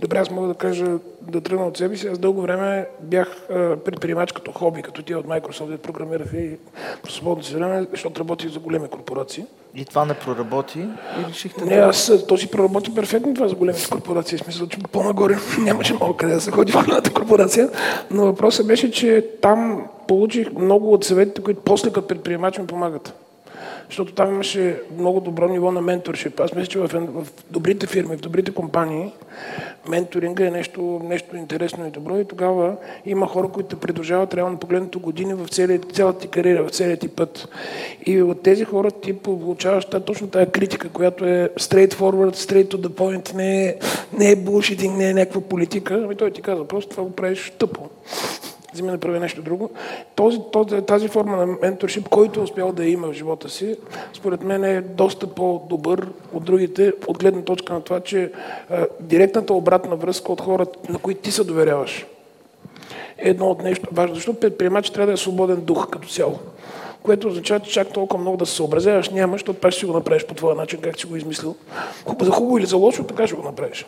добре, 0.00 0.18
аз 0.18 0.30
мога 0.30 0.48
да 0.48 0.54
кажа, 0.54 0.86
да 1.22 1.40
тръгна 1.40 1.66
от 1.66 1.76
себе 1.76 1.96
си. 1.96 2.08
Аз 2.08 2.18
дълго 2.18 2.42
време 2.42 2.86
бях 3.00 3.46
предприемач 3.84 4.32
като 4.32 4.52
хоби, 4.52 4.82
като 4.82 5.02
тия 5.02 5.18
от 5.18 5.26
Microsoft, 5.26 5.76
програмираха 5.76 6.36
и 6.36 6.56
по 7.02 7.10
свободното 7.10 7.48
си 7.48 7.54
време, 7.54 7.86
защото 7.90 8.20
работих 8.20 8.50
за 8.50 8.58
големи 8.58 8.88
корпорации. 8.88 9.44
И 9.74 9.84
това 9.84 10.04
не 10.04 10.14
проработи 10.14 10.78
и 10.80 11.28
решихте 11.28 11.64
Не, 11.64 11.74
аз 11.74 12.12
този 12.28 12.46
проработи 12.46 12.94
перфектно 12.94 13.34
това 13.34 13.48
за 13.48 13.54
големите 13.54 13.90
корпорации. 13.90 14.38
В 14.38 14.40
смисъл, 14.40 14.66
че 14.66 14.78
по-нагоре 14.92 15.36
нямаше 15.58 15.94
много 15.94 16.16
къде 16.16 16.34
да 16.34 16.40
се 16.40 16.50
ходи 16.50 16.72
в 16.72 16.84
голямата 16.84 17.12
корпорация. 17.12 17.70
Но 18.10 18.24
въпросът 18.24 18.66
беше, 18.66 18.90
че 18.90 19.26
там 19.42 19.86
получих 20.08 20.52
много 20.52 20.92
от 20.92 21.04
съветите, 21.04 21.42
които 21.42 21.60
после 21.64 21.92
като 21.92 22.06
предприемач 22.06 22.58
ми 22.58 22.66
помагат 22.66 23.14
защото 23.90 24.12
там 24.12 24.28
имаше 24.28 24.82
много 24.98 25.20
добро 25.20 25.48
ниво 25.48 25.72
на 25.72 25.80
менторшип. 25.80 26.40
Аз 26.40 26.54
мисля, 26.54 26.66
че 26.66 26.78
в, 26.78 26.88
в 26.88 27.26
добрите 27.50 27.86
фирми, 27.86 28.16
в 28.16 28.20
добрите 28.20 28.54
компании, 28.54 29.12
менторинга 29.88 30.46
е 30.46 30.50
нещо, 30.50 31.00
нещо 31.04 31.36
интересно 31.36 31.86
и 31.86 31.90
добро 31.90 32.18
и 32.18 32.24
тогава 32.24 32.76
има 33.06 33.26
хора, 33.26 33.48
които 33.48 33.68
те 33.68 33.76
придружават 33.76 34.34
реално 34.34 34.58
погледнато 34.58 35.00
години 35.00 35.34
в 35.34 35.48
цялата 35.92 36.18
ти 36.18 36.28
кариера, 36.28 36.64
в 36.64 36.70
целият 36.70 37.00
ти 37.00 37.08
път. 37.08 37.48
И 38.06 38.22
от 38.22 38.42
тези 38.42 38.64
хора 38.64 38.90
ти 38.90 39.12
получаваш 39.18 39.84
точно 39.84 40.28
тази 40.28 40.50
критика, 40.50 40.88
която 40.88 41.24
е 41.24 41.50
straight 41.56 41.94
forward, 41.94 42.34
straight 42.34 42.74
to 42.74 42.76
the 42.76 42.88
point, 42.88 43.34
не 43.34 43.66
е, 43.66 43.76
не 44.18 44.30
е 44.30 44.36
bullshitting, 44.36 44.96
не 44.96 45.10
е 45.10 45.14
някаква 45.14 45.40
политика. 45.40 46.00
Ами 46.04 46.16
той 46.16 46.30
ти 46.30 46.42
казва, 46.42 46.68
просто 46.68 46.90
това 46.90 47.02
го 47.02 47.12
правиш 47.12 47.52
тъпо 47.58 47.90
вземе 48.72 48.92
да 48.92 48.98
прави 48.98 49.18
нещо 49.18 49.42
друго. 49.42 49.70
Този, 50.14 50.38
този, 50.52 50.82
тази 50.82 51.08
форма 51.08 51.36
на 51.36 51.46
менторшип, 51.46 52.08
който 52.08 52.40
е 52.40 52.42
успял 52.42 52.72
да 52.72 52.84
има 52.84 53.08
в 53.08 53.12
живота 53.12 53.48
си, 53.48 53.76
според 54.12 54.42
мен 54.42 54.64
е 54.64 54.80
доста 54.80 55.26
по-добър 55.26 56.08
от 56.32 56.44
другите, 56.44 56.92
от 57.06 57.18
гледна 57.18 57.42
точка 57.42 57.72
на 57.72 57.80
това, 57.80 58.00
че 58.00 58.32
а, 58.70 58.86
директната 59.00 59.54
обратна 59.54 59.96
връзка 59.96 60.32
от 60.32 60.40
хората, 60.40 60.78
на 60.92 60.98
които 60.98 61.20
ти 61.20 61.32
се 61.32 61.44
доверяваш, 61.44 62.06
е 63.18 63.30
едно 63.30 63.46
от 63.46 63.62
нещо 63.62 63.88
важно, 63.92 64.14
защото 64.14 64.40
предприемач 64.40 64.90
трябва 64.90 65.06
да 65.06 65.12
е 65.12 65.16
свободен 65.16 65.60
дух 65.60 65.90
като 65.90 66.08
цяло 66.08 66.38
което 67.02 67.28
означава, 67.28 67.60
че 67.60 67.70
чак 67.70 67.92
толкова 67.92 68.20
много 68.20 68.36
да 68.36 68.46
се 68.46 68.54
съобразяваш 68.54 69.08
няма, 69.08 69.32
защото 69.32 69.60
пак 69.60 69.72
ще 69.72 69.86
го 69.86 69.92
направиш 69.92 70.26
по 70.26 70.34
твоя 70.34 70.54
начин, 70.54 70.80
как 70.80 71.00
си 71.00 71.06
го 71.06 71.16
измислил. 71.16 71.56
За 72.20 72.30
хубаво 72.30 72.58
или 72.58 72.66
за 72.66 72.76
лошо, 72.76 73.04
така 73.04 73.26
ще 73.26 73.36
го 73.36 73.42
направиш. 73.42 73.86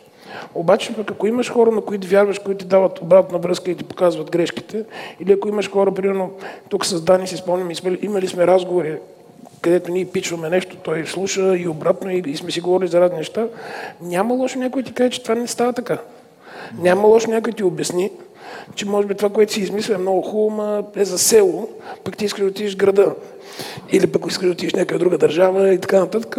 Обаче, 0.55 0.95
пък 0.97 1.11
ако 1.11 1.27
имаш 1.27 1.51
хора, 1.51 1.71
на 1.71 1.81
които 1.81 2.09
вярваш, 2.09 2.39
които 2.39 2.59
ти 2.59 2.67
дават 2.67 3.03
обратна 3.03 3.39
връзка 3.39 3.71
и 3.71 3.75
ти 3.75 3.85
показват 3.85 4.31
грешките, 4.31 4.85
или 5.21 5.33
ако 5.33 5.49
имаш 5.49 5.71
хора, 5.71 5.95
примерно, 5.95 6.31
тук 6.69 6.87
с 6.87 7.03
Дани 7.03 7.27
си 7.27 7.37
спомням, 7.37 7.71
имали 8.03 8.29
сме 8.29 8.47
разговори, 8.47 8.97
където 9.61 9.93
ние 9.93 10.05
пичваме 10.05 10.51
нещо, 10.51 10.77
той 10.77 11.07
слуша 11.07 11.57
и 11.57 11.69
обратно 11.69 12.11
и, 12.11 12.37
сме 12.37 12.51
си 12.51 12.61
говорили 12.61 12.89
за 12.89 13.01
разни 13.01 13.17
неща, 13.17 13.47
няма 14.01 14.35
лошо 14.35 14.59
някой 14.59 14.83
ти 14.83 14.93
каже, 14.93 15.11
че 15.11 15.23
това 15.23 15.35
не 15.35 15.47
става 15.47 15.73
така. 15.73 15.99
Няма 16.79 17.09
лошо 17.09 17.31
някой 17.31 17.53
ти 17.53 17.65
обясни, 17.65 18.11
че 18.75 18.87
може 18.87 19.07
би 19.07 19.15
това, 19.15 19.29
което 19.29 19.53
си 19.53 19.61
измисля 19.61 19.95
е 19.95 19.99
много 19.99 20.23
хубаво, 20.23 20.87
е 20.97 21.05
за 21.05 21.19
село, 21.19 21.69
пък 22.05 22.17
ти 22.17 22.25
искаш 22.25 22.41
да 22.41 22.47
отидеш 22.47 22.75
в 22.75 22.77
града. 22.77 23.15
Или 23.93 24.07
пък 24.07 24.23
искаш 24.29 24.47
да 24.47 24.53
отидеш 24.53 24.75
някаква 24.75 24.99
друга 24.99 25.19
държава 25.19 25.73
и 25.73 25.79
така 25.79 26.01
нататък. 26.01 26.37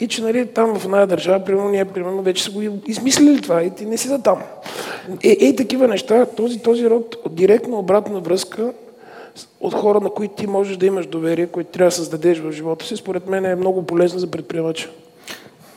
И 0.00 0.08
че 0.08 0.22
нали, 0.22 0.46
там 0.46 0.78
в 0.78 0.84
една 0.84 1.06
държава, 1.06 1.44
примерно, 1.44 1.68
ние 1.68 1.84
примерно, 1.84 2.22
вече 2.22 2.44
са 2.44 2.50
го 2.50 2.62
измислили 2.86 3.42
това 3.42 3.62
и 3.62 3.70
ти 3.70 3.86
не 3.86 3.96
си 3.96 4.08
за 4.08 4.22
там. 4.22 4.42
Е, 5.24 5.36
е 5.40 5.56
такива 5.56 5.88
неща, 5.88 6.26
този, 6.26 6.58
този 6.58 6.90
род 6.90 7.16
директно 7.30 7.78
обратна 7.78 8.20
връзка 8.20 8.72
от 9.60 9.74
хора, 9.74 10.00
на 10.00 10.10
които 10.10 10.34
ти 10.34 10.46
можеш 10.46 10.76
да 10.76 10.86
имаш 10.86 11.06
доверие, 11.06 11.46
които 11.46 11.70
трябва 11.70 11.88
да 11.88 11.96
създадеш 11.96 12.38
в 12.38 12.52
живота 12.52 12.86
си, 12.86 12.96
според 12.96 13.26
мен 13.26 13.44
е 13.44 13.54
много 13.54 13.86
полезно 13.86 14.18
за 14.18 14.30
предприемача. 14.30 14.90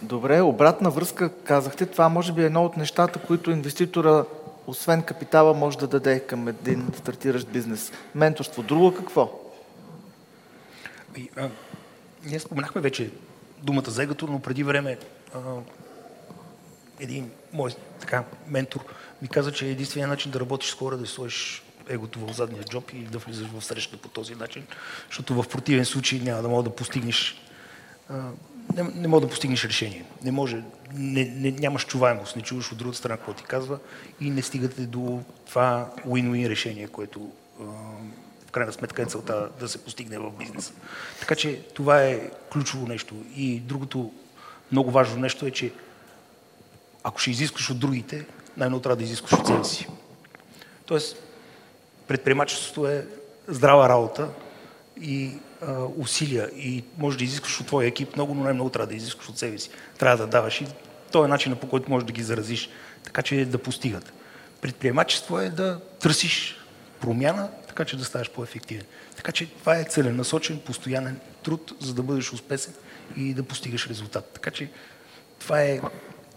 Добре, 0.01 0.41
обратна 0.41 0.89
връзка 0.89 1.29
казахте. 1.29 1.85
Това 1.85 2.09
може 2.09 2.33
би 2.33 2.41
е 2.41 2.45
едно 2.45 2.65
от 2.65 2.77
нещата, 2.77 3.19
които 3.19 3.51
инвеститора 3.51 4.25
освен 4.69 5.03
капитала, 5.03 5.53
може 5.53 5.77
да 5.77 5.87
даде 5.87 6.19
към 6.19 6.47
един 6.47 6.87
стартиращ 6.97 7.47
бизнес? 7.47 7.91
Менторство. 8.15 8.63
Друго 8.63 8.95
какво? 8.95 9.39
И, 11.17 11.29
а, 11.35 11.49
ние 12.23 12.39
споменахме 12.39 12.81
вече 12.81 13.11
думата 13.63 13.89
за 13.91 14.03
егото, 14.03 14.27
но 14.27 14.39
преди 14.39 14.63
време 14.63 14.97
а, 15.33 15.39
един 16.99 17.31
мой 17.53 17.71
така, 17.99 18.23
ментор 18.47 18.85
ми 19.21 19.27
каза, 19.27 19.51
че 19.51 19.67
единственият 19.67 20.09
начин 20.09 20.31
да 20.31 20.39
работиш 20.39 20.69
с 20.69 20.73
хора 20.73 20.97
да 20.97 21.07
сложиш 21.07 21.63
егото 21.89 22.19
в 22.19 22.33
задния 22.33 22.63
джоб 22.63 22.91
и 22.93 23.03
да 23.03 23.17
влизаш 23.17 23.47
в 23.47 23.61
среща 23.61 23.97
по 23.97 24.09
този 24.09 24.35
начин, 24.35 24.67
защото 25.07 25.41
в 25.41 25.49
противен 25.49 25.85
случай 25.85 26.19
няма 26.19 26.41
да 26.41 26.49
мога 26.49 26.63
да 26.63 26.75
постигнеш 26.75 27.41
не, 28.75 28.83
не 28.83 29.07
мога 29.07 29.21
да 29.21 29.29
постигнеш 29.29 29.65
решение. 29.65 30.05
Не 30.23 30.31
може, 30.31 30.63
не, 30.93 31.25
не, 31.25 31.51
нямаш 31.51 31.85
чуваемост, 31.85 32.35
не 32.35 32.41
чуваш 32.41 32.71
от 32.71 32.77
другата 32.77 32.97
страна 32.97 33.17
какво 33.17 33.33
ти 33.33 33.43
казва 33.43 33.79
и 34.21 34.29
не 34.29 34.41
стигате 34.41 34.81
до 34.81 35.21
това 35.47 35.89
win-win 36.07 36.49
решение, 36.49 36.87
което 36.87 37.31
в 38.47 38.51
крайна 38.51 38.73
сметка 38.73 39.01
е 39.01 39.05
целта 39.05 39.49
да 39.59 39.69
се 39.69 39.77
постигне 39.77 40.17
в 40.17 40.31
бизнеса. 40.31 40.73
Така 41.19 41.35
че 41.35 41.61
това 41.61 42.03
е 42.03 42.29
ключово 42.53 42.87
нещо. 42.87 43.15
И 43.35 43.59
другото 43.59 44.11
много 44.71 44.91
важно 44.91 45.17
нещо 45.17 45.45
е, 45.45 45.51
че 45.51 45.71
ако 47.03 47.19
ще 47.19 47.31
изискваш 47.31 47.69
от 47.69 47.79
другите, 47.79 48.25
най-много 48.57 48.81
трябва 48.81 48.95
да 48.95 49.03
изискваш 49.03 49.33
от 49.33 49.47
себе 49.47 49.63
си. 49.63 49.87
Тоест, 50.85 51.23
предприемачеството 52.07 52.87
е 52.87 53.07
здрава 53.47 53.89
работа 53.89 54.29
и 55.01 55.37
усилия 55.97 56.49
и 56.55 56.83
може 56.97 57.17
да 57.17 57.23
изискваш 57.23 57.59
от 57.59 57.67
твоя 57.67 57.87
екип 57.87 58.15
много, 58.15 58.33
но 58.33 58.43
най-много 58.43 58.69
трябва 58.69 58.87
да 58.87 58.95
изискваш 58.95 59.29
от 59.29 59.37
себе 59.37 59.57
си. 59.57 59.69
Трябва 59.97 60.17
да 60.17 60.27
даваш 60.27 60.61
и 60.61 60.67
то 61.11 61.25
е 61.25 61.27
начинът 61.27 61.59
по 61.59 61.69
който 61.69 61.89
можеш 61.89 62.05
да 62.05 62.13
ги 62.13 62.23
заразиш, 62.23 62.69
така 63.03 63.21
че 63.21 63.45
да 63.45 63.57
постигат. 63.57 64.13
Предприемачество 64.61 65.39
е 65.39 65.49
да 65.49 65.79
търсиш 65.99 66.57
промяна, 67.01 67.49
така 67.67 67.85
че 67.85 67.97
да 67.97 68.05
ставаш 68.05 68.29
по-ефективен. 68.29 68.85
Така 69.15 69.31
че 69.31 69.49
това 69.49 69.77
е 69.77 69.83
целенасочен, 69.83 70.59
постоянен 70.59 71.19
труд, 71.43 71.73
за 71.79 71.93
да 71.93 72.03
бъдеш 72.03 72.33
успешен 72.33 72.73
и 73.17 73.33
да 73.33 73.43
постигаш 73.43 73.87
резултат. 73.87 74.29
Така 74.33 74.51
че 74.51 74.69
това 75.39 75.61
е 75.61 75.81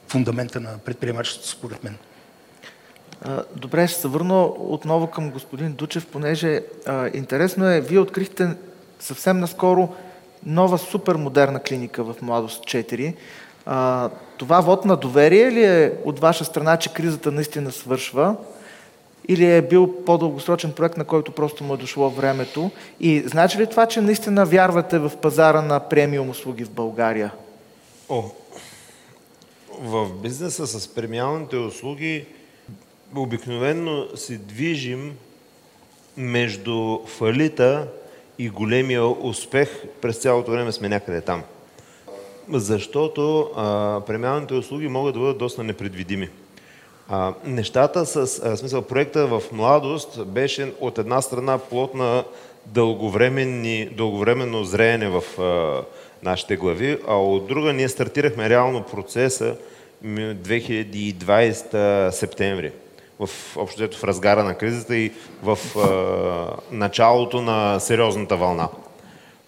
фундамента 0.08 0.60
на 0.60 0.78
предприемачеството, 0.78 1.48
според 1.48 1.84
мен. 1.84 1.96
Добре, 3.56 3.88
ще 3.88 4.00
се 4.00 4.08
върна 4.08 4.42
отново 4.44 5.10
към 5.10 5.30
господин 5.30 5.72
Дучев, 5.72 6.06
понеже 6.06 6.62
а, 6.86 7.10
интересно 7.14 7.68
е, 7.68 7.80
вие 7.80 7.98
открихте 7.98 8.56
съвсем 9.02 9.40
наскоро 9.40 9.88
нова 10.46 10.78
супер 10.78 11.14
модерна 11.14 11.60
клиника 11.60 12.04
в 12.04 12.22
Младост 12.22 12.64
4. 12.64 13.14
А, 13.66 14.10
това 14.38 14.60
вод 14.60 14.84
на 14.84 14.96
доверие 14.96 15.52
ли 15.52 15.64
е 15.64 15.92
от 16.04 16.18
ваша 16.18 16.44
страна, 16.44 16.76
че 16.76 16.92
кризата 16.92 17.32
наистина 17.32 17.72
свършва? 17.72 18.36
Или 19.28 19.56
е 19.56 19.62
бил 19.62 20.04
по-дългосрочен 20.04 20.72
проект, 20.72 20.96
на 20.96 21.04
който 21.04 21.32
просто 21.32 21.64
му 21.64 21.74
е 21.74 21.76
дошло 21.76 22.10
времето? 22.10 22.70
И 23.00 23.22
значи 23.26 23.58
ли 23.58 23.66
това, 23.66 23.86
че 23.86 24.00
наистина 24.00 24.46
вярвате 24.46 24.98
в 24.98 25.12
пазара 25.22 25.62
на 25.62 25.80
премиум 25.80 26.30
услуги 26.30 26.64
в 26.64 26.70
България? 26.70 27.32
О, 28.08 28.22
в 29.80 30.08
бизнеса 30.22 30.66
с 30.66 30.88
премиалните 30.88 31.56
услуги 31.56 32.24
обикновенно 33.16 34.06
се 34.16 34.38
движим 34.38 35.16
между 36.16 36.98
фалита 37.06 37.88
и 38.42 38.48
големия 38.48 39.04
успех 39.04 39.68
през 40.00 40.16
цялото 40.16 40.50
време 40.50 40.72
сме 40.72 40.88
някъде 40.88 41.20
там. 41.20 41.42
Защото 42.48 43.50
а, 43.56 44.00
премиалните 44.06 44.54
услуги 44.54 44.88
могат 44.88 45.14
да 45.14 45.20
бъдат 45.20 45.38
доста 45.38 45.64
непредвидими. 45.64 46.28
А, 47.08 47.34
нещата 47.44 48.06
с 48.06 48.40
а, 48.44 48.56
смисъл, 48.56 48.82
проекта 48.82 49.26
в 49.26 49.42
младост 49.52 50.26
беше 50.26 50.72
от 50.80 50.98
една 50.98 51.22
страна 51.22 51.58
плод 51.58 51.94
на 51.94 52.24
дълговременно 52.66 54.64
зреене 54.64 55.08
в 55.08 55.40
а, 55.40 55.82
нашите 56.22 56.56
глави, 56.56 56.98
а 57.08 57.14
от 57.14 57.46
друга 57.46 57.72
ние 57.72 57.88
стартирахме 57.88 58.48
реално 58.48 58.82
процеса 58.82 59.56
2020 60.04 62.10
септември 62.10 62.72
в 63.26 63.56
общото 63.56 63.98
в 63.98 64.04
разгара 64.04 64.44
на 64.44 64.54
кризата 64.54 64.96
и 64.96 65.12
в 65.42 65.58
а, 65.76 66.74
началото 66.74 67.42
на 67.42 67.80
сериозната 67.80 68.36
вълна. 68.36 68.68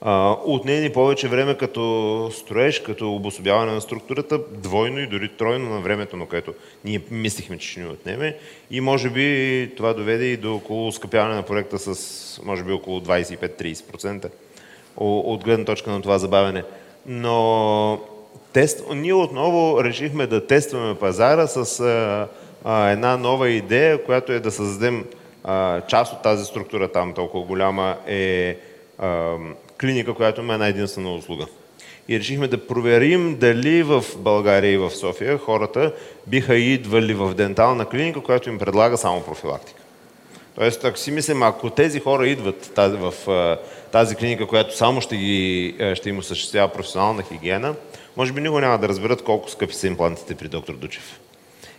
А, 0.01 0.37
отне 0.45 0.81
ни 0.81 0.93
повече 0.93 1.29
време 1.29 1.55
като 1.55 2.31
строеж, 2.33 2.81
като 2.81 3.15
обособяване 3.15 3.73
на 3.73 3.81
структурата, 3.81 4.39
двойно 4.53 4.99
и 4.99 5.07
дори 5.07 5.29
тройно 5.29 5.71
на 5.71 5.81
времето, 5.81 6.17
на 6.17 6.27
което 6.27 6.55
ние 6.85 7.01
мислихме, 7.11 7.59
че 7.59 7.69
ще 7.69 7.81
ни 7.81 7.87
отнеме. 7.87 8.37
И 8.71 8.81
може 8.81 9.11
би 9.11 9.71
това 9.77 9.93
доведе 9.93 10.25
и 10.25 10.37
до 10.37 10.55
около 10.55 10.93
скъпяване 10.93 11.35
на 11.35 11.43
проекта 11.43 11.79
с 11.79 12.41
може 12.45 12.65
би 12.65 12.73
около 12.73 13.01
25-30% 13.01 14.31
от 14.97 15.45
гледна 15.45 15.65
точка 15.65 15.91
на 15.91 16.03
това 16.03 16.19
забавяне. 16.19 16.65
Но 17.07 18.01
тест... 18.53 18.85
ние 18.95 19.15
отново 19.15 19.85
решихме 19.85 20.27
да 20.27 20.47
тестваме 20.47 20.95
пазара 20.95 21.47
с 21.47 21.81
а, 21.81 22.29
една 22.65 23.17
нова 23.17 23.49
идея, 23.49 24.05
която 24.05 24.33
е 24.33 24.41
да 24.41 24.51
създадем 24.51 25.05
а, 25.45 25.81
част 25.81 26.13
от 26.13 26.23
тази 26.23 26.45
структура 26.45 26.89
там 26.89 27.13
толкова 27.13 27.45
голяма 27.45 27.97
е 28.07 28.57
а, 28.99 29.37
клиника, 29.81 30.15
която 30.15 30.41
има 30.41 30.53
една 30.53 30.67
единствена 30.67 31.15
услуга. 31.15 31.47
И 32.09 32.19
решихме 32.19 32.49
да 32.49 32.67
проверим 32.67 33.37
дали 33.41 33.83
в 33.83 34.05
България 34.17 34.73
и 34.73 34.79
в 34.79 34.91
София 34.91 35.39
хората 35.39 35.93
биха 36.27 36.57
идвали 36.57 37.15
в 37.15 37.35
дентална 37.35 37.89
клиника, 37.89 38.21
която 38.21 38.49
им 38.49 38.59
предлага 38.59 38.97
само 38.97 39.23
профилактика. 39.23 39.81
Тоест, 40.55 40.85
ако 40.85 40.99
си 40.99 41.11
мислим, 41.11 41.43
ако 41.43 41.71
тези 41.71 42.01
хора 42.01 42.29
идват 42.29 42.73
тази, 42.75 42.97
в 42.97 43.15
тази 43.93 44.17
клиника, 44.17 44.47
която 44.47 44.77
само 44.77 45.01
ще, 45.01 45.17
ги, 45.17 45.75
ще 45.95 46.09
им 46.09 46.19
осъществява 46.19 46.69
професионална 46.69 47.23
хигиена, 47.23 47.75
може 48.17 48.33
би 48.33 48.41
никога 48.41 48.61
няма 48.61 48.79
да 48.79 48.89
разберат 48.89 49.25
колко 49.25 49.51
скъпи 49.51 49.75
са 49.75 49.87
имплантите 49.87 50.35
при 50.35 50.49
доктор 50.49 50.75
Дучев 50.75 51.21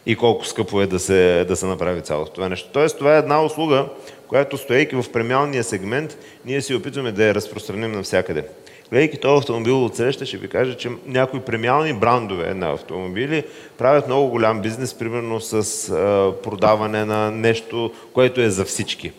и 0.05 0.15
колко 0.15 0.45
скъпо 0.45 0.81
е 0.81 0.87
да 0.87 0.99
се, 0.99 1.45
да 1.47 1.55
се 1.55 1.65
направи 1.65 2.01
цялото 2.01 2.31
това 2.31 2.49
нещо. 2.49 2.69
Тоест, 2.73 2.97
това 2.97 3.15
е 3.15 3.19
една 3.19 3.43
услуга, 3.43 3.85
която 4.27 4.57
стоейки 4.57 4.95
в 4.95 5.11
премиалния 5.13 5.63
сегмент, 5.63 6.17
ние 6.45 6.61
си 6.61 6.75
опитваме 6.75 7.11
да 7.11 7.23
я 7.23 7.35
разпространим 7.35 7.91
навсякъде. 7.91 8.47
Гледайки 8.91 9.17
този 9.17 9.37
автомобил 9.37 9.85
от 9.85 9.95
среща, 9.95 10.25
ще 10.25 10.37
ви 10.37 10.47
кажа, 10.47 10.77
че 10.77 10.89
някои 11.05 11.39
премиални 11.39 11.93
брандове 11.93 12.53
на 12.53 12.71
автомобили 12.71 13.43
правят 13.77 14.07
много 14.07 14.29
голям 14.29 14.61
бизнес, 14.61 14.93
примерно 14.93 15.41
с 15.41 15.53
а, 15.89 16.33
продаване 16.43 17.05
на 17.05 17.31
нещо, 17.31 17.91
което 18.13 18.41
е 18.41 18.49
за 18.49 18.65
всички. 18.65 19.11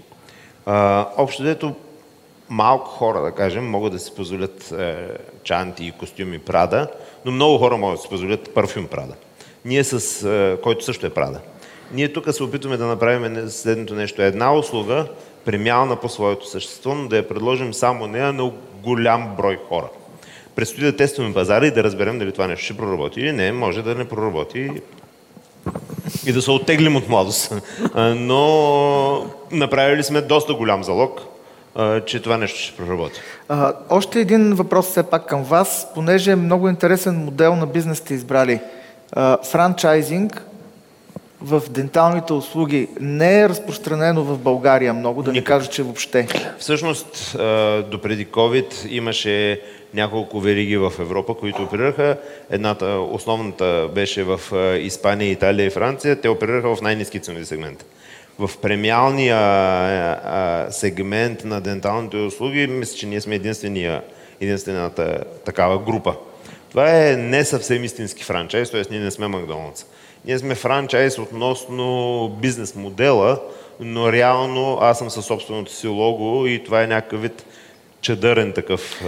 А, 0.67 1.09
общо 1.17 1.43
дето 1.43 1.75
малко 2.49 2.87
хора, 2.89 3.21
да 3.21 3.33
кажем, 3.33 3.71
могат 3.71 3.93
да 3.93 3.99
си 3.99 4.15
позволят 4.17 4.73
е, 4.73 4.97
чанти 5.43 5.85
и 5.87 5.93
костюми 5.93 6.39
Прада, 6.39 6.89
но 7.25 7.33
много 7.33 7.59
хора 7.59 7.77
могат 7.77 7.97
да 7.97 8.03
си 8.03 8.09
позволят 8.09 8.55
парфюм 8.55 8.87
Прада 8.87 9.15
ние 9.67 9.85
с, 9.85 10.23
е, 10.29 10.63
който 10.63 10.85
също 10.85 11.07
е 11.07 11.11
Прада. 11.11 11.39
Ние 11.93 12.13
тук 12.13 12.35
се 12.35 12.43
опитваме 12.43 12.77
да 12.77 12.87
направим 12.87 13.51
следното 13.51 13.95
нещо. 13.95 14.23
Една 14.23 14.55
услуга, 14.55 15.07
премиална 15.45 15.97
по 15.97 16.09
своето 16.09 16.49
същество, 16.49 16.95
но 16.95 17.09
да 17.09 17.17
я 17.17 17.29
предложим 17.29 17.75
само 17.75 18.07
нея 18.07 18.33
на 18.33 18.51
голям 18.83 19.35
брой 19.37 19.59
хора. 19.69 19.89
Предстои 20.55 20.85
да 20.85 20.97
тестваме 20.97 21.35
пазара 21.35 21.67
и 21.67 21.71
да 21.71 21.85
разберем 21.85 22.19
дали 22.19 22.33
това 22.33 22.47
нещо 22.47 22.65
ще 22.65 22.77
проработи 22.77 23.21
или 23.21 23.33
не. 23.33 23.53
Може 23.53 23.83
да 23.83 23.95
не 23.95 24.05
проработи 24.05 24.71
и 26.27 26.33
да 26.33 26.43
се 26.43 26.51
оттеглим 26.51 26.97
от 26.97 27.09
младост. 27.09 27.55
Но 27.97 29.27
направили 29.53 30.03
сме 30.03 30.21
доста 30.21 30.55
голям 30.55 30.85
залог, 30.85 31.21
че 32.07 32.23
това 32.23 32.37
нещо 32.37 32.59
ще 32.59 32.77
проработи. 32.77 33.21
А, 33.49 33.73
още 33.91 34.21
един 34.21 34.55
въпрос 34.55 34.87
все 34.87 35.03
пак 35.03 35.27
към 35.27 35.45
вас, 35.45 35.89
понеже 35.95 36.31
е 36.31 36.37
много 36.37 36.69
интересен 36.69 37.25
модел 37.25 37.57
на 37.57 37.67
бизнес 37.67 37.99
сте 37.99 38.15
избрали– 38.15 38.61
франчайзинг 39.51 40.43
в 41.41 41.63
денталните 41.71 42.33
услуги 42.33 42.89
не 43.01 43.41
е 43.41 43.49
разпространено 43.49 44.25
в 44.25 44.39
България 44.39 44.95
много, 44.95 45.23
да 45.23 45.33
не 45.33 45.45
кажа, 45.45 45.71
че 45.71 45.83
въобще. 45.83 46.29
Всъщност, 46.59 47.37
допреди 47.91 48.27
COVID 48.27 48.89
имаше 48.89 49.61
няколко 49.95 50.41
вериги 50.41 50.77
в 50.77 50.93
Европа, 50.99 51.35
които 51.35 51.63
оперираха. 51.63 52.17
Едната, 52.51 52.87
основната 52.87 53.89
беше 53.95 54.25
в 54.25 54.41
Испания, 54.81 55.31
Италия 55.31 55.67
и 55.67 55.71
Франция. 55.71 56.21
Те 56.21 56.29
оперираха 56.29 56.77
в 56.77 56.83
най-низки 56.83 57.21
ценови 57.21 57.45
сегмент. 57.45 57.85
В 58.39 58.51
премиалния 58.63 59.39
сегмент 60.71 61.45
на 61.45 61.61
денталните 61.61 62.17
услуги, 62.17 62.67
мисля, 62.67 62.97
че 62.97 63.07
ние 63.07 63.21
сме 63.21 63.41
единствената 64.41 65.25
такава 65.45 65.79
група. 65.79 66.15
Това 66.77 67.09
е 67.09 67.17
не 67.17 67.45
съвсем 67.45 67.85
истински 67.85 68.25
франчайз, 68.25 68.71
т.е. 68.71 68.83
ние 68.91 69.01
не 69.01 69.11
сме 69.11 69.29
Макдоналдс. 69.29 69.87
Ние 70.25 70.39
сме 70.39 70.55
франчайз 70.55 71.19
относно 71.19 72.29
бизнес 72.43 72.75
модела, 72.75 73.41
но 73.81 74.13
реално 74.13 74.79
аз 74.81 74.99
съм 74.99 75.11
със 75.11 75.27
собственото 75.27 75.73
си 75.73 75.89
лого 75.89 76.47
и 76.47 76.65
това 76.65 76.83
е 76.83 76.87
някакъв 76.87 77.23
вид 77.23 77.47
чадърен 78.01 78.53
такъв 78.53 79.05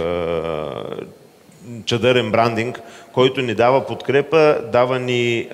чадърен 1.85 2.31
брандинг, 2.31 2.81
който 3.13 3.41
ни 3.41 3.55
дава 3.55 3.85
подкрепа, 3.85 4.57
дава 4.71 4.99
ни 4.99 5.47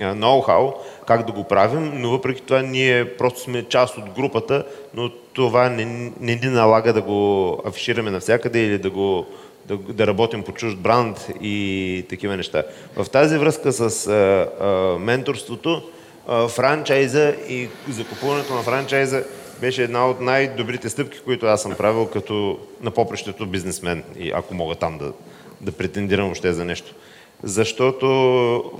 ноу-хау 0.00 0.74
как 1.06 1.26
да 1.26 1.32
го 1.32 1.44
правим, 1.44 1.92
но 1.94 2.10
въпреки 2.10 2.42
това 2.42 2.62
ние 2.62 3.16
просто 3.16 3.40
сме 3.40 3.62
част 3.62 3.98
от 3.98 4.10
групата, 4.10 4.64
но 4.94 5.10
това 5.32 5.68
не, 5.68 6.12
не 6.20 6.34
ни 6.34 6.46
налага 6.46 6.92
да 6.92 7.02
го 7.02 7.50
афишираме 7.66 8.10
навсякъде 8.10 8.58
или 8.58 8.78
да 8.78 8.90
го 8.90 9.26
да, 9.68 9.76
да 9.76 10.06
работим 10.06 10.42
по 10.42 10.52
чужд 10.52 10.78
бранд 10.78 11.28
и 11.42 12.04
такива 12.08 12.36
неща. 12.36 12.62
В 12.96 13.10
тази 13.10 13.38
връзка 13.38 13.72
с 13.72 14.06
а, 14.06 14.12
а, 14.60 14.98
менторството, 14.98 15.82
а, 16.28 16.48
франчайза 16.48 17.34
и 17.48 17.68
закупуването 17.88 18.54
на 18.54 18.62
франчайза 18.62 19.24
беше 19.60 19.82
една 19.82 20.08
от 20.08 20.20
най-добрите 20.20 20.88
стъпки, 20.88 21.20
които 21.24 21.46
аз 21.46 21.62
съм 21.62 21.74
правил 21.74 22.06
като 22.06 22.58
на 22.82 22.90
попрището 22.90 23.46
бизнесмен, 23.46 24.04
и 24.18 24.30
ако 24.34 24.54
мога 24.54 24.74
там 24.74 24.98
да, 24.98 25.12
да 25.60 25.72
претендирам 25.72 26.24
въобще 26.24 26.52
за 26.52 26.64
нещо. 26.64 26.94
Защото 27.42 28.72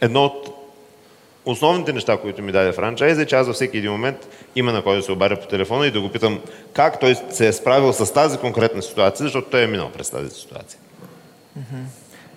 едно 0.00 0.24
от 0.24 0.53
основните 1.46 1.92
неща, 1.92 2.16
които 2.16 2.42
ми 2.42 2.52
даде 2.52 2.72
франчайз 2.72 3.18
е, 3.18 3.26
че 3.26 3.36
аз 3.36 3.46
във 3.46 3.54
всеки 3.54 3.78
един 3.78 3.92
момент 3.92 4.28
има 4.56 4.72
на 4.72 4.82
кой 4.82 4.96
да 4.96 5.02
се 5.02 5.12
обаря 5.12 5.40
по 5.40 5.46
телефона 5.46 5.86
и 5.86 5.90
да 5.90 6.00
го 6.00 6.08
питам 6.08 6.40
как 6.72 7.00
той 7.00 7.14
се 7.30 7.48
е 7.48 7.52
справил 7.52 7.92
с 7.92 8.12
тази 8.12 8.38
конкретна 8.38 8.82
ситуация, 8.82 9.24
защото 9.24 9.50
той 9.50 9.62
е 9.62 9.66
минал 9.66 9.90
през 9.90 10.10
тази 10.10 10.30
ситуация. 10.30 10.80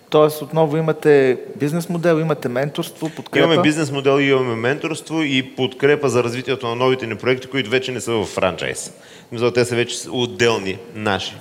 Тоест, 0.10 0.42
отново 0.42 0.78
имате 0.78 1.38
бизнес 1.56 1.90
модел, 1.90 2.20
имате 2.20 2.50
менторство, 2.50 3.10
подкрепа. 3.10 3.46
Имаме 3.46 3.62
бизнес 3.62 3.92
модел, 3.92 4.20
имаме 4.22 4.56
менторство 4.56 5.22
и 5.22 5.56
подкрепа 5.56 6.10
за 6.10 6.24
развитието 6.24 6.68
на 6.68 6.76
новите 6.76 7.08
ни 7.08 7.16
проекти, 7.16 7.48
които 7.48 7.70
вече 7.70 7.92
не 7.92 8.02
са 8.02 8.12
в 8.12 8.26
франчайз. 8.26 8.94
Мисля, 9.32 9.54
те 9.54 9.66
са 9.66 9.76
вече 9.76 9.98
отделни, 10.10 10.78
наши. 10.96 11.36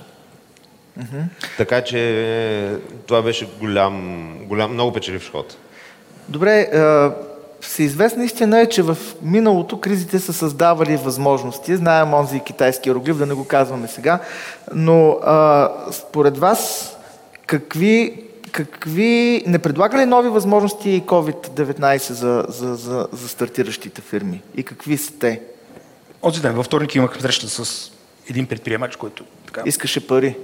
Mm-hmm. 0.99 1.23
Така 1.57 1.83
че 1.83 1.99
е, 1.99 2.75
това 3.07 3.21
беше 3.21 3.47
голям, 3.59 4.33
голям 4.43 4.73
много 4.73 4.93
печелив 4.93 5.31
ход. 5.31 5.57
Добре, 6.29 6.69
всеизвестна 7.61 8.25
истина 8.25 8.59
е, 8.59 8.69
че 8.69 8.81
в 8.81 8.97
миналото 9.21 9.79
кризите 9.79 10.19
са 10.19 10.33
създавали 10.33 10.97
възможности. 10.97 11.75
Знаем 11.75 12.13
онзи 12.13 12.39
китайски 12.39 12.89
иероглиф, 12.89 13.17
да 13.17 13.25
не 13.25 13.33
го 13.33 13.47
казваме 13.47 13.87
сега. 13.87 14.19
Но 14.73 15.09
а, 15.09 15.71
според 15.91 16.37
вас, 16.37 16.91
какви, 17.45 18.23
какви... 18.51 19.43
Не 19.47 19.59
предлага 19.59 19.97
ли 19.97 20.05
нови 20.05 20.29
възможности 20.29 21.03
COVID-19 21.05 22.11
за, 22.13 22.45
за, 22.49 22.75
за, 22.75 23.07
за 23.11 23.29
стартиращите 23.29 24.01
фирми? 24.01 24.41
И 24.55 24.63
какви 24.63 24.97
са 24.97 25.13
те? 25.19 25.41
Онзи 26.23 26.41
ден, 26.41 26.53
във 26.53 26.65
вторник 26.65 26.95
имах 26.95 27.21
среща 27.21 27.49
с 27.49 27.91
един 28.29 28.45
предприемач, 28.45 28.95
който 28.95 29.23
така... 29.45 29.61
Искаше 29.65 30.07
пари. 30.07 30.35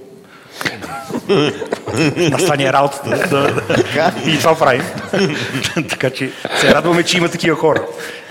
Настане 2.30 2.72
работата. 2.72 3.28
Да, 3.30 3.62
да. 3.94 4.14
И 4.26 4.38
това 4.38 4.58
правим. 4.58 4.82
така 5.88 6.10
че 6.10 6.32
се 6.60 6.74
радваме, 6.74 7.02
че 7.02 7.16
има 7.16 7.28
такива 7.28 7.56
хора. 7.56 7.86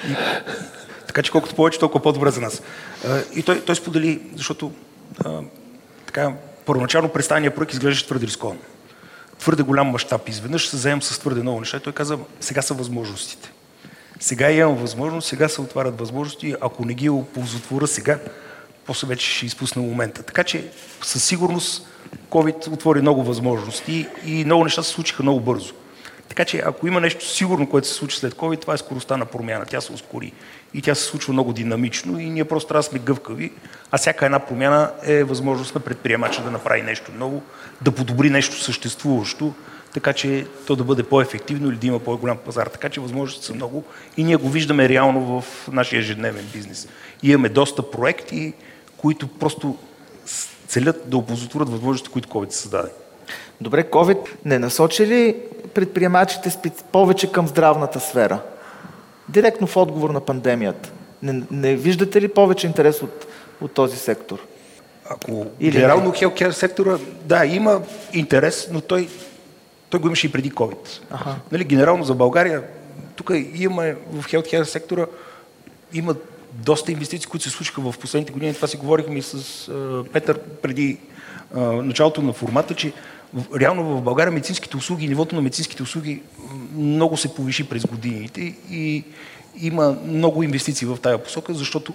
И, 0.09 0.15
така 1.07 1.21
че 1.21 1.31
колкото 1.31 1.55
повече, 1.55 1.79
толкова 1.79 2.03
по-добре 2.03 2.31
за 2.31 2.41
нас. 2.41 2.61
И 3.35 3.43
той, 3.43 3.61
той 3.61 3.75
сподели, 3.75 4.21
защото 4.35 4.71
а, 5.25 5.39
така, 6.05 6.33
първоначално 6.65 7.09
представения 7.09 7.55
проект 7.55 7.73
изглеждаше 7.73 8.05
твърде 8.05 8.27
рискован. 8.27 8.57
Твърде 9.39 9.63
голям 9.63 9.87
мащаб. 9.87 10.29
Изведнъж 10.29 10.67
се 10.69 10.77
заем 10.77 11.01
с 11.01 11.19
твърде 11.19 11.41
много 11.41 11.59
неща. 11.59 11.77
И 11.77 11.79
той 11.79 11.93
каза, 11.93 12.17
сега 12.39 12.61
са 12.61 12.73
възможностите. 12.73 13.51
Сега 14.19 14.51
имам 14.51 14.75
възможност, 14.75 15.27
сега 15.27 15.49
се 15.49 15.61
отварят 15.61 15.99
възможности. 15.99 16.55
Ако 16.61 16.85
не 16.85 16.93
ги 16.93 17.09
оползотворя 17.09 17.87
сега, 17.87 18.19
после 18.85 19.07
вече 19.07 19.31
ще 19.31 19.45
изпусна 19.45 19.81
момента. 19.81 20.23
Така 20.23 20.43
че 20.43 20.67
със 21.01 21.23
сигурност 21.23 21.87
COVID 22.33 22.73
отвори 22.73 23.01
много 23.01 23.23
възможности 23.23 24.07
и 24.25 24.45
много 24.45 24.63
неща 24.63 24.83
се 24.83 24.89
случиха 24.89 25.23
много 25.23 25.39
бързо. 25.39 25.73
Така 26.29 26.45
че 26.45 26.61
ако 26.65 26.87
има 26.87 27.01
нещо 27.01 27.29
сигурно, 27.29 27.69
което 27.69 27.87
се 27.87 27.93
случи 27.93 28.17
след 28.17 28.33
COVID, 28.33 28.61
това 28.61 28.73
е 28.73 28.77
скоростта 28.77 29.17
на 29.17 29.25
промяна. 29.25 29.65
Тя 29.65 29.81
се 29.81 29.93
ускори 29.93 30.33
и 30.73 30.81
тя 30.81 30.95
се 30.95 31.03
случва 31.03 31.33
много 31.33 31.53
динамично 31.53 32.19
и 32.19 32.29
ние 32.29 32.45
просто 32.45 32.67
трябва 32.67 32.79
да 32.79 32.83
сме 32.83 32.99
гъвкави, 32.99 33.51
а 33.91 33.97
всяка 33.97 34.25
една 34.25 34.39
промяна 34.39 34.91
е 35.03 35.23
възможност 35.23 35.75
на 35.75 35.81
предприемача 35.81 36.43
да 36.43 36.51
направи 36.51 36.81
нещо 36.81 37.11
ново, 37.17 37.41
да 37.81 37.91
подобри 37.91 38.29
нещо 38.29 38.61
съществуващо, 38.61 39.53
така 39.93 40.13
че 40.13 40.47
то 40.67 40.75
да 40.75 40.83
бъде 40.83 41.03
по-ефективно 41.03 41.69
или 41.69 41.77
да 41.77 41.87
има 41.87 41.99
по-голям 41.99 42.37
пазар. 42.37 42.67
Така 42.67 42.89
че 42.89 43.01
възможности 43.01 43.45
са 43.45 43.53
много 43.53 43.83
и 44.17 44.23
ние 44.23 44.35
го 44.35 44.49
виждаме 44.49 44.89
реално 44.89 45.41
в 45.41 45.67
нашия 45.71 45.99
ежедневен 45.99 46.45
бизнес. 46.53 46.87
И 47.23 47.31
имаме 47.31 47.49
доста 47.49 47.91
проекти, 47.91 48.53
които 48.97 49.27
просто 49.27 49.77
целят 50.73 51.09
да 51.09 51.17
оползотворят 51.17 51.69
възможностите, 51.69 52.13
които 52.13 52.29
COVID 52.29 52.51
създаде. 52.51 52.89
Добре, 53.61 53.83
COVID 53.83 54.17
не 54.45 54.59
насочи 54.59 55.07
ли 55.07 55.35
предприемачите 55.73 56.71
повече 56.91 57.31
към 57.31 57.47
здравната 57.47 57.99
сфера? 57.99 58.39
Директно 59.29 59.67
в 59.67 59.77
отговор 59.77 60.09
на 60.09 60.21
пандемията. 60.21 60.91
Не, 61.23 61.43
не 61.51 61.75
виждате 61.75 62.21
ли 62.21 62.27
повече 62.27 62.67
интерес 62.67 63.01
от, 63.01 63.27
от 63.61 63.71
този 63.71 63.97
сектор? 63.97 64.39
Ако 65.09 65.45
Или 65.59 65.71
генерално 65.71 66.11
healthcare 66.11 66.51
сектора, 66.51 66.97
да, 67.25 67.45
има 67.45 67.81
интерес, 68.13 68.67
но 68.71 68.81
той, 68.81 69.09
той 69.89 69.99
го 69.99 70.07
имаше 70.07 70.27
и 70.27 70.31
преди 70.31 70.51
COVID. 70.51 71.01
Ага. 71.11 71.35
Нали, 71.51 71.63
генерално 71.63 72.03
за 72.03 72.13
България, 72.13 72.63
тук 73.15 73.31
имаме 73.53 73.95
в 74.11 74.23
healthcare 74.23 74.63
сектора 74.63 75.05
има 75.93 76.15
доста 76.53 76.91
инвестиции, 76.91 77.29
които 77.29 77.43
се 77.43 77.49
случиха 77.49 77.81
в 77.81 77.97
последните 77.99 78.33
години. 78.33 78.53
Това 78.53 78.67
си 78.67 78.77
говорихме 78.77 79.17
и 79.17 79.21
с 79.21 79.67
а, 79.67 80.03
Петър 80.13 80.39
преди 80.39 80.97
а, 81.55 81.59
началото 81.59 82.21
на 82.21 82.33
формата, 82.33 82.73
че 82.73 82.93
в, 83.33 83.59
реално 83.59 83.97
в 83.97 84.01
България 84.01 84.31
медицинските 84.31 84.77
услуги, 84.77 85.07
нивото 85.07 85.35
на 85.35 85.41
медицинските 85.41 85.83
услуги 85.83 86.21
много 86.75 87.17
се 87.17 87.35
повиши 87.35 87.69
през 87.69 87.85
годините 87.85 88.55
и 88.71 89.03
има 89.61 89.97
много 90.05 90.43
инвестиции 90.43 90.87
в 90.87 90.97
тая 91.01 91.17
посока, 91.17 91.53
защото 91.53 91.93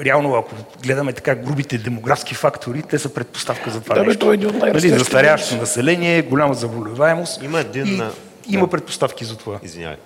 реално, 0.00 0.34
ако 0.34 0.54
гледаме 0.82 1.12
така 1.12 1.34
грубите 1.34 1.78
демографски 1.78 2.34
фактори, 2.34 2.82
те 2.82 2.98
са 2.98 3.14
предпоставка 3.14 3.70
за 3.70 3.80
това 3.80 3.94
да, 3.94 4.04
нещо. 4.04 4.32
е 4.32 4.36
нали, 4.36 4.88
застаряващо 4.88 5.56
население, 5.56 6.22
голяма 6.22 6.54
заболеваемост. 6.54 7.42
Има 7.42 7.60
един... 7.60 7.86
И, 7.86 7.96
да. 7.96 8.12
Има 8.48 8.68
предпоставки 8.68 9.24
за 9.24 9.36
това. 9.36 9.60
Извинявай, 9.62 9.96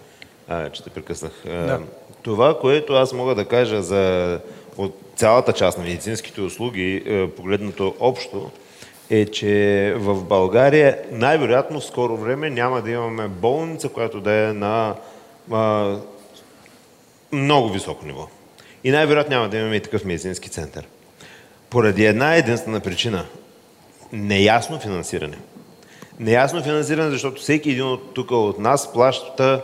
а, 0.49 0.71
че 0.71 0.85
те 0.85 0.91
прекъснах. 0.91 1.33
Да. 1.45 1.81
Това, 2.25 2.59
което 2.59 2.93
аз 2.93 3.13
мога 3.13 3.35
да 3.35 3.45
кажа 3.45 3.83
за 3.83 4.41
от 4.77 4.99
цялата 5.17 5.53
част 5.53 5.79
на 5.79 5.85
медицинските 5.85 6.41
услуги, 6.41 7.03
е, 7.07 7.31
погледнато 7.31 7.95
общо, 8.01 8.51
е, 9.11 9.27
че 9.27 9.95
в 9.97 10.25
България 10.25 10.99
най-вероятно 11.13 11.81
в 11.81 11.85
скоро 11.85 12.17
време 12.17 12.51
няма 12.51 12.83
да 12.83 12.91
имаме 12.91 13.29
болница, 13.29 13.89
която 13.89 14.21
да 14.21 14.33
е 14.33 14.53
на 14.53 14.95
а, 15.53 15.97
много 17.33 17.69
високо 17.69 18.07
ниво. 18.07 18.29
И 18.85 18.91
най-вероятно 18.91 19.35
няма 19.37 19.49
да 19.49 19.59
имаме 19.59 19.77
и 19.77 19.83
такъв 19.83 20.05
медицински 20.05 20.49
център. 20.51 20.87
Поради 21.71 22.07
една 22.07 22.35
единствена 22.35 22.81
причина– 22.81 23.25
неясно 24.13 24.81
финансиране. 24.81 25.39
Неясно 26.21 26.63
финансиране, 26.63 27.11
защото 27.11 27.41
всеки 27.41 27.71
един 27.71 27.87
от 27.87 28.15
тук 28.15 28.31
от 28.31 28.59
нас 28.59 28.93
плаща 28.93 29.63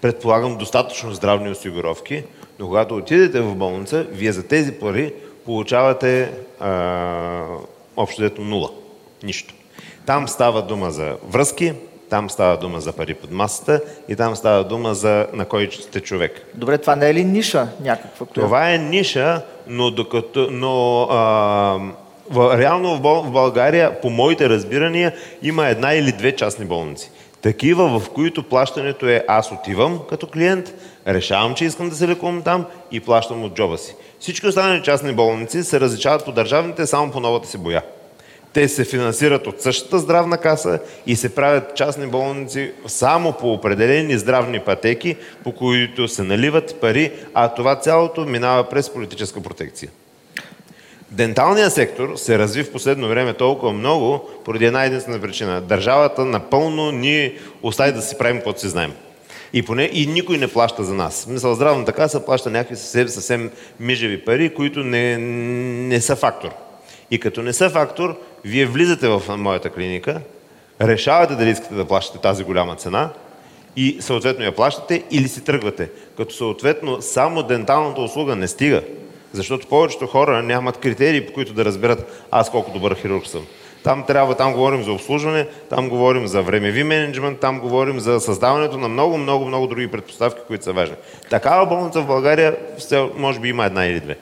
предполагам, 0.00 0.56
достатъчно 0.56 1.12
здравни 1.12 1.50
осигуровки, 1.50 2.24
но 2.58 2.66
когато 2.66 2.96
отидете 2.96 3.40
в 3.40 3.54
болница, 3.54 4.06
вие 4.10 4.32
за 4.32 4.42
тези 4.42 4.72
пари 4.72 5.12
получавате 5.44 6.32
а, 6.60 7.42
общо 7.96 8.22
дето 8.22 8.42
нула. 8.42 8.70
Нищо. 9.22 9.54
Там 10.06 10.28
става 10.28 10.62
дума 10.62 10.90
за 10.90 11.16
връзки, 11.28 11.72
там 12.10 12.30
става 12.30 12.56
дума 12.56 12.80
за 12.80 12.92
пари 12.92 13.14
под 13.14 13.30
масата 13.30 13.80
и 14.08 14.16
там 14.16 14.36
става 14.36 14.64
дума 14.64 14.94
за 14.94 15.26
на 15.32 15.44
кой 15.44 15.70
сте 15.72 16.00
човек. 16.00 16.46
Добре, 16.54 16.78
това 16.78 16.96
не 16.96 17.10
е 17.10 17.14
ли 17.14 17.24
ниша 17.24 17.68
някаква? 17.80 18.26
Това 18.26 18.72
е 18.72 18.78
ниша, 18.78 19.42
но 19.66 19.90
докато... 19.90 20.48
Но, 20.50 21.02
а, 21.10 21.78
в, 22.30 22.58
реално 22.58 22.96
в 22.96 23.30
България, 23.30 24.00
по 24.00 24.10
моите 24.10 24.48
разбирания, 24.48 25.14
има 25.42 25.68
една 25.68 25.94
или 25.94 26.12
две 26.12 26.36
частни 26.36 26.64
болници. 26.64 27.10
Такива, 27.46 28.00
в 28.00 28.10
които 28.10 28.42
плащането 28.42 29.06
е 29.06 29.24
аз 29.28 29.52
отивам 29.52 30.00
като 30.08 30.26
клиент, 30.26 30.74
решавам, 31.08 31.54
че 31.54 31.64
искам 31.64 31.88
да 31.88 31.96
се 31.96 32.08
лекувам 32.08 32.42
там 32.42 32.66
и 32.92 33.00
плащам 33.00 33.44
от 33.44 33.54
джоба 33.54 33.78
си. 33.78 33.94
Всички 34.20 34.46
останали 34.46 34.82
частни 34.82 35.12
болници 35.12 35.64
се 35.64 35.80
различават 35.80 36.24
по 36.24 36.32
държавните 36.32 36.86
само 36.86 37.12
по 37.12 37.20
новата 37.20 37.48
си 37.48 37.58
боя. 37.58 37.82
Те 38.52 38.68
се 38.68 38.84
финансират 38.84 39.46
от 39.46 39.60
същата 39.60 39.98
здравна 39.98 40.38
каса 40.38 40.78
и 41.06 41.16
се 41.16 41.34
правят 41.34 41.76
частни 41.76 42.06
болници 42.06 42.72
само 42.86 43.32
по 43.32 43.52
определени 43.52 44.18
здравни 44.18 44.60
пътеки, 44.60 45.16
по 45.44 45.52
които 45.52 46.08
се 46.08 46.22
наливат 46.22 46.80
пари, 46.80 47.12
а 47.34 47.48
това 47.48 47.76
цялото 47.76 48.24
минава 48.24 48.68
през 48.68 48.90
политическа 48.90 49.40
протекция. 49.40 49.90
Денталният 51.10 51.72
сектор 51.72 52.16
се 52.16 52.38
разви 52.38 52.64
в 52.64 52.72
последно 52.72 53.08
време 53.08 53.34
толкова 53.34 53.72
много, 53.72 54.30
поради 54.44 54.64
една 54.64 54.84
единствена 54.84 55.20
причина. 55.20 55.60
Държавата 55.60 56.24
напълно 56.24 56.90
ни 56.90 57.32
остави 57.62 57.92
да 57.92 58.02
си 58.02 58.18
правим 58.18 58.36
каквото 58.36 58.60
си 58.60 58.68
знаем. 58.68 58.92
И, 59.52 59.62
поне, 59.62 59.90
и 59.92 60.06
никой 60.06 60.38
не 60.38 60.48
плаща 60.48 60.84
за 60.84 60.94
нас. 60.94 61.26
Мисъл, 61.26 61.54
здравната 61.54 61.92
каса 61.92 62.24
плаща 62.24 62.50
някакви 62.50 62.76
съвсем, 62.76 63.08
съвсем 63.08 63.50
мижеви 63.80 64.24
пари, 64.24 64.54
които 64.54 64.84
не, 64.84 65.16
не 65.88 66.00
са 66.00 66.16
фактор. 66.16 66.50
И 67.10 67.20
като 67.20 67.42
не 67.42 67.52
са 67.52 67.70
фактор, 67.70 68.20
вие 68.44 68.66
влизате 68.66 69.08
в 69.08 69.22
моята 69.36 69.70
клиника, 69.70 70.20
решавате 70.80 71.34
дали 71.34 71.50
искате 71.50 71.74
да 71.74 71.84
плащате 71.84 72.18
тази 72.18 72.44
голяма 72.44 72.76
цена 72.76 73.10
и 73.76 73.96
съответно 74.00 74.44
я 74.44 74.54
плащате 74.54 75.04
или 75.10 75.28
си 75.28 75.44
тръгвате. 75.44 75.90
Като 76.16 76.34
съответно 76.34 77.02
само 77.02 77.42
денталната 77.42 78.00
услуга 78.00 78.36
не 78.36 78.48
стига. 78.48 78.82
Защото 79.36 79.66
повечето 79.66 80.06
хора 80.06 80.42
нямат 80.42 80.76
критерии, 80.76 81.26
по 81.26 81.32
които 81.32 81.52
да 81.52 81.64
разберат 81.64 82.26
аз 82.30 82.50
колко 82.50 82.70
добър 82.70 82.94
хирург 82.94 83.26
съм. 83.26 83.46
Там 83.84 84.04
трябва, 84.06 84.34
там 84.34 84.52
говорим 84.52 84.82
за 84.82 84.92
обслужване, 84.92 85.46
там 85.70 85.88
говорим 85.88 86.26
за 86.26 86.42
времеви 86.42 86.84
менеджмент, 86.84 87.40
там 87.40 87.60
говорим 87.60 88.00
за 88.00 88.20
създаването 88.20 88.78
на 88.78 88.88
много, 88.88 89.18
много, 89.18 89.44
много 89.44 89.66
други 89.66 89.90
предпоставки, 89.90 90.40
които 90.46 90.64
са 90.64 90.72
важни. 90.72 90.96
Такава 91.30 91.66
болница 91.66 92.00
в 92.00 92.06
България 92.06 92.56
може 93.16 93.40
би 93.40 93.48
има 93.48 93.64
една 93.64 93.86
или 93.86 94.00
две. 94.00 94.16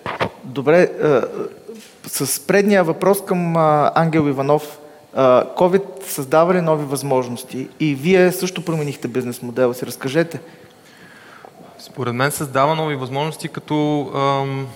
Добре, 0.45 0.91
с 2.07 2.47
предния 2.47 2.85
въпрос 2.85 3.25
към 3.25 3.57
Ангел 3.95 4.29
Иванов. 4.29 4.79
COVID 5.57 5.83
създава 6.07 6.55
ли 6.55 6.61
нови 6.61 6.85
възможности? 6.85 7.69
И 7.81 7.95
вие 7.95 8.33
също 8.33 8.65
променихте 8.65 9.09
бизнес 9.09 9.43
модела 9.43 9.75
си. 9.75 9.87
Разкажете. 9.87 10.41
Според 11.85 12.15
мен 12.15 12.31
създава 12.31 12.75
нови 12.75 12.97
възможности, 12.97 13.49
като 13.49 14.01
ам, 14.15 14.67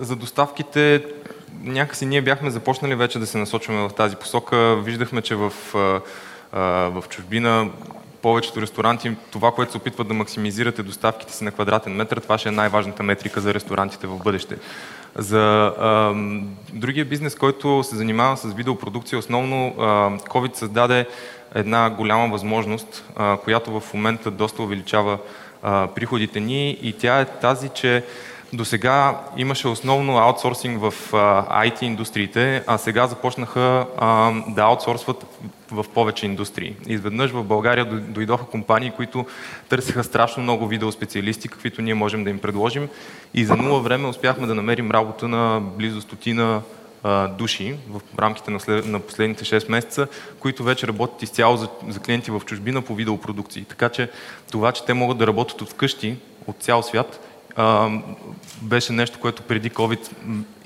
за 0.00 0.16
доставките 0.16 1.04
някакси 1.62 2.06
ние 2.06 2.22
бяхме 2.22 2.50
започнали 2.50 2.94
вече 2.94 3.18
да 3.18 3.26
се 3.26 3.38
насочваме 3.38 3.88
в 3.88 3.94
тази 3.94 4.16
посока. 4.16 4.76
Виждахме, 4.84 5.22
че 5.22 5.34
в, 5.34 5.52
а, 6.52 6.60
в 6.90 7.04
чужбина 7.08 7.70
повечето 8.22 8.62
ресторанти, 8.62 9.16
това, 9.30 9.52
което 9.52 9.72
се 9.72 9.78
опитват 9.78 10.08
да 10.08 10.14
максимизирате 10.14 10.82
доставките 10.82 11.32
си 11.32 11.44
на 11.44 11.50
квадратен 11.50 11.92
метър, 11.92 12.20
това 12.20 12.38
ще 12.38 12.48
е 12.48 12.52
най-важната 12.52 13.02
метрика 13.02 13.40
за 13.40 13.54
ресторантите 13.54 14.06
в 14.06 14.18
бъдеще. 14.18 14.56
За 15.16 15.74
а, 15.78 16.14
другия 16.72 17.04
бизнес, 17.04 17.34
който 17.34 17.82
се 17.82 17.96
занимава 17.96 18.36
с 18.36 18.54
видеопродукция, 18.54 19.18
основно 19.18 19.74
а, 19.78 19.82
COVID 20.18 20.56
създаде 20.56 21.06
една 21.54 21.90
голяма 21.90 22.28
възможност, 22.28 23.04
а, 23.16 23.36
която 23.36 23.80
в 23.80 23.94
момента 23.94 24.30
доста 24.30 24.62
увеличава 24.62 25.18
приходите 25.94 26.40
ни 26.40 26.70
и 26.70 26.92
тя 26.92 27.20
е 27.20 27.24
тази, 27.24 27.68
че 27.68 28.04
до 28.52 28.64
сега 28.64 29.20
имаше 29.36 29.68
основно 29.68 30.18
аутсорсинг 30.18 30.80
в 30.80 30.94
IT 31.12 31.82
индустриите, 31.82 32.62
а 32.66 32.78
сега 32.78 33.06
започнаха 33.06 33.86
да 34.48 34.62
аутсорсват 34.62 35.26
в 35.70 35.84
повече 35.94 36.26
индустрии. 36.26 36.76
Изведнъж 36.86 37.30
в 37.30 37.44
България 37.44 37.84
дойдоха 37.84 38.44
компании, 38.44 38.92
които 38.96 39.26
търсиха 39.68 40.04
страшно 40.04 40.42
много 40.42 40.66
видеоспециалисти, 40.66 41.48
каквито 41.48 41.82
ние 41.82 41.94
можем 41.94 42.24
да 42.24 42.30
им 42.30 42.38
предложим 42.38 42.88
и 43.34 43.44
за 43.44 43.56
нула 43.56 43.80
време 43.80 44.08
успяхме 44.08 44.46
да 44.46 44.54
намерим 44.54 44.90
работа 44.90 45.28
на 45.28 45.60
близо 45.60 46.00
стотина 46.00 46.62
души 47.38 47.76
в 47.88 48.00
рамките 48.18 48.50
на, 48.50 48.60
след, 48.60 48.86
на 48.86 49.00
последните 49.00 49.44
6 49.44 49.70
месеца, 49.70 50.06
които 50.40 50.64
вече 50.64 50.86
работят 50.86 51.22
изцяло 51.22 51.56
за, 51.56 51.68
за 51.88 52.00
клиенти 52.00 52.30
в 52.30 52.42
чужбина 52.46 52.82
по 52.82 52.94
видеопродукции. 52.94 53.64
Така 53.64 53.88
че 53.88 54.10
това, 54.50 54.72
че 54.72 54.84
те 54.84 54.94
могат 54.94 55.18
да 55.18 55.26
работят 55.26 55.62
от 55.62 55.70
вкъщи, 55.70 56.16
от 56.46 56.56
цял 56.60 56.82
свят, 56.82 57.20
а, 57.56 57.90
беше 58.62 58.92
нещо, 58.92 59.18
което 59.20 59.42
преди 59.42 59.70
COVID 59.70 60.10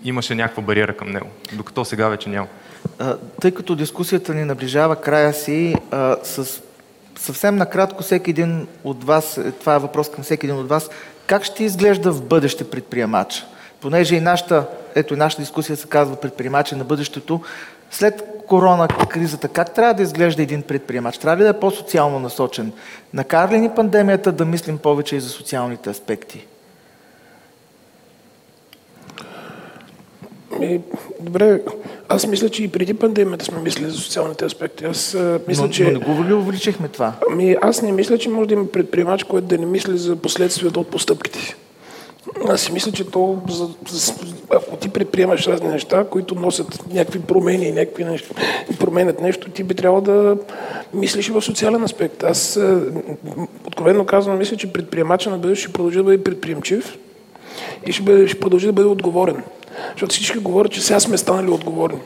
имаше 0.05 0.35
някаква 0.35 0.63
бариера 0.63 0.97
към 0.97 1.11
него, 1.11 1.27
докато 1.53 1.85
сега 1.85 2.09
вече 2.09 2.29
няма. 2.29 2.47
Тъй 3.41 3.51
като 3.51 3.75
дискусията 3.75 4.35
ни 4.35 4.45
наближава 4.45 4.97
края 4.97 5.35
си, 5.35 5.75
а, 5.91 6.17
с 6.23 6.63
съвсем 7.19 7.57
накратко 7.57 8.03
всеки 8.03 8.31
един 8.31 8.67
от 8.85 9.05
вас, 9.05 9.39
е, 9.39 9.53
това 9.53 9.75
е 9.75 9.79
въпрос 9.79 10.11
към 10.11 10.25
всеки 10.25 10.47
един 10.47 10.59
от 10.59 10.69
вас, 10.69 10.91
как 11.27 11.45
ще 11.45 11.65
изглежда 11.65 12.13
в 12.13 12.23
бъдеще 12.23 12.71
предприемач? 12.71 13.45
Понеже 13.81 14.17
и 14.17 14.21
нашата, 14.21 14.67
ето 14.95 15.15
и 15.15 15.17
нашата 15.17 15.43
дискусия 15.43 15.77
се 15.77 15.89
казва 15.89 16.17
предприемачи 16.17 16.75
на 16.75 16.85
бъдещето, 16.85 17.41
след 17.91 18.23
корона 18.47 18.89
кризата, 18.89 19.49
как 19.49 19.75
трябва 19.75 19.95
да 19.95 20.03
изглежда 20.03 20.43
един 20.43 20.63
предприемач? 20.63 21.19
Трябва 21.19 21.37
ли 21.37 21.43
да 21.43 21.49
е 21.49 21.61
по-социално 21.61 22.19
насочен? 22.19 22.73
Накара 23.15 23.53
ли 23.53 23.61
ни 23.61 23.71
пандемията 23.71 24.33
да 24.33 24.45
мислим 24.45 24.79
повече 24.79 25.17
и 25.17 25.21
за 25.21 25.29
социалните 25.29 25.91
аспекти? 25.91 26.47
Ми, 30.59 30.81
добре, 31.21 31.61
аз 32.09 32.27
мисля, 32.27 32.49
че 32.49 32.65
и 32.65 32.69
преди 32.69 32.95
пандемията 32.95 33.45
сме 33.45 33.61
мислили 33.61 33.91
за 33.91 33.99
социалните 33.99 34.45
аспекти. 34.45 34.85
Аз 34.85 35.15
а, 35.15 35.41
мисля, 35.49 35.63
но, 35.63 35.69
че... 35.69 35.85
Но 35.85 35.91
не 35.91 35.99
го 35.99 36.25
ли 36.25 36.33
увеличихме 36.33 36.89
това? 36.89 37.13
Ами, 37.31 37.57
аз 37.63 37.83
не 37.83 37.93
мисля, 37.93 38.19
че 38.19 38.29
може 38.29 38.49
да 38.49 38.55
има 38.55 38.67
предприемач, 38.67 39.25
който 39.25 39.47
да 39.47 39.59
не 39.59 39.67
мисли 39.67 39.99
за 39.99 40.17
последствията 40.17 40.81
от 40.81 40.91
постъпките 40.91 41.39
си. 41.39 41.57
Аз 42.49 42.61
си 42.61 42.73
мисля, 42.73 42.93
че 42.93 43.11
то, 43.11 43.39
за, 43.51 43.69
за, 43.89 44.15
ако 44.51 44.77
ти 44.77 44.89
предприемаш 44.89 45.47
разни 45.47 45.69
неща, 45.69 46.05
които 46.11 46.35
носят 46.35 46.93
някакви 46.93 47.21
промени 47.21 47.67
и 47.67 47.73
някакви 47.73 48.05
неща, 48.05 48.35
променят 48.79 49.21
нещо, 49.21 49.51
ти 49.51 49.63
би 49.63 49.75
трябвало 49.75 50.01
да 50.01 50.37
мислиш 50.95 51.29
и 51.29 51.33
в 51.33 51.43
социален 51.43 51.85
аспект. 51.85 52.23
Аз, 52.23 52.61
откровенно 53.67 54.07
казвам, 54.07 54.39
мисля, 54.39 54.57
че 54.57 54.73
предприемача 54.73 55.31
на 55.31 55.39
бъдеще 55.39 55.63
ще 55.63 55.73
продължи 55.73 55.97
да 55.97 56.05
бъде 56.05 56.25
предприемчив 56.25 56.99
и 57.87 57.93
ще, 57.93 58.03
бъде, 58.03 58.29
ще 58.29 58.41
продължи 58.41 58.67
да 58.67 58.73
бъде 58.73 58.89
отговорен. 58.89 59.43
Защото 59.93 60.15
всички 60.15 60.39
говорят, 60.39 60.73
че 60.73 60.83
сега 60.83 61.01
сме 61.01 61.19
станали 61.19 61.51
отговорни. 61.51 61.99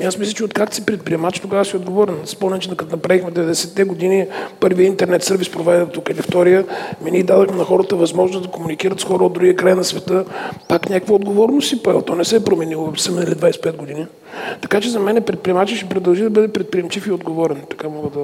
И 0.00 0.04
аз 0.04 0.18
мисля, 0.18 0.34
че 0.34 0.44
откакто 0.44 0.76
си 0.76 0.86
предприемач, 0.86 1.40
тогава 1.40 1.64
си 1.64 1.76
отговорен. 1.76 2.16
Спомням, 2.24 2.60
че 2.60 2.76
като 2.76 2.96
направихме 2.96 3.30
90-те 3.30 3.84
години 3.84 4.26
първият 4.60 4.90
интернет 4.90 5.24
сервис 5.24 5.50
провайдер 5.50 5.86
тук 5.86 6.08
или 6.10 6.22
втория, 6.22 6.64
ми 7.02 7.10
ние 7.10 7.22
дадахме 7.22 7.56
на 7.56 7.64
хората 7.64 7.96
възможност 7.96 8.44
да 8.44 8.50
комуникират 8.50 9.00
с 9.00 9.04
хора 9.04 9.24
от 9.24 9.32
другия 9.32 9.56
край 9.56 9.74
на 9.74 9.84
света. 9.84 10.24
Пак 10.68 10.90
някаква 10.90 11.14
отговорност 11.14 11.68
си 11.68 11.82
поел. 11.82 12.02
То 12.02 12.14
не 12.14 12.24
се 12.24 12.36
е 12.36 12.44
променило 12.44 12.86
в 12.86 12.96
25 12.96 13.76
години. 13.76 14.06
Така 14.60 14.80
че 14.80 14.90
за 14.90 15.00
мен 15.00 15.22
предприемачът 15.22 15.78
ще 15.78 15.88
продължи 15.88 16.22
да 16.22 16.30
бъде 16.30 16.52
предприемчив 16.52 17.06
и 17.06 17.10
отговорен. 17.10 17.62
Така 17.70 17.88
мога 17.88 18.10
да... 18.10 18.20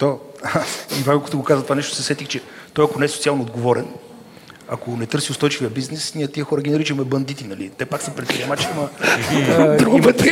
То, 0.00 0.18
Ивайло, 1.00 1.20
като 1.20 1.36
го 1.36 1.44
каза 1.44 1.62
това 1.62 1.74
нещо, 1.74 1.94
се 1.94 2.02
сетих, 2.02 2.28
че 2.28 2.40
той 2.74 2.84
ако 2.84 2.98
не 2.98 3.04
е 3.04 3.08
социално 3.08 3.42
отговорен, 3.42 3.86
ако 4.68 4.96
не 4.96 5.06
търси 5.06 5.32
устойчивия 5.32 5.70
бизнес, 5.70 6.14
ние 6.14 6.28
тия 6.28 6.44
хора 6.44 6.62
ги 6.62 6.70
наричаме 6.70 7.04
бандити, 7.04 7.44
нали? 7.44 7.70
Те 7.78 7.86
пак 7.86 8.02
са 8.02 8.10
предприемачи, 8.10 8.68
ама 8.72 8.88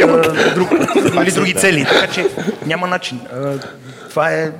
имат 0.00 0.54
друг, 0.54 0.70
нали, 1.14 1.32
други 1.32 1.54
цели. 1.54 1.84
Така 1.84 2.12
че 2.12 2.30
няма 2.66 2.86
начин. 2.86 3.20
Това 4.10 4.32
е, 4.32 4.52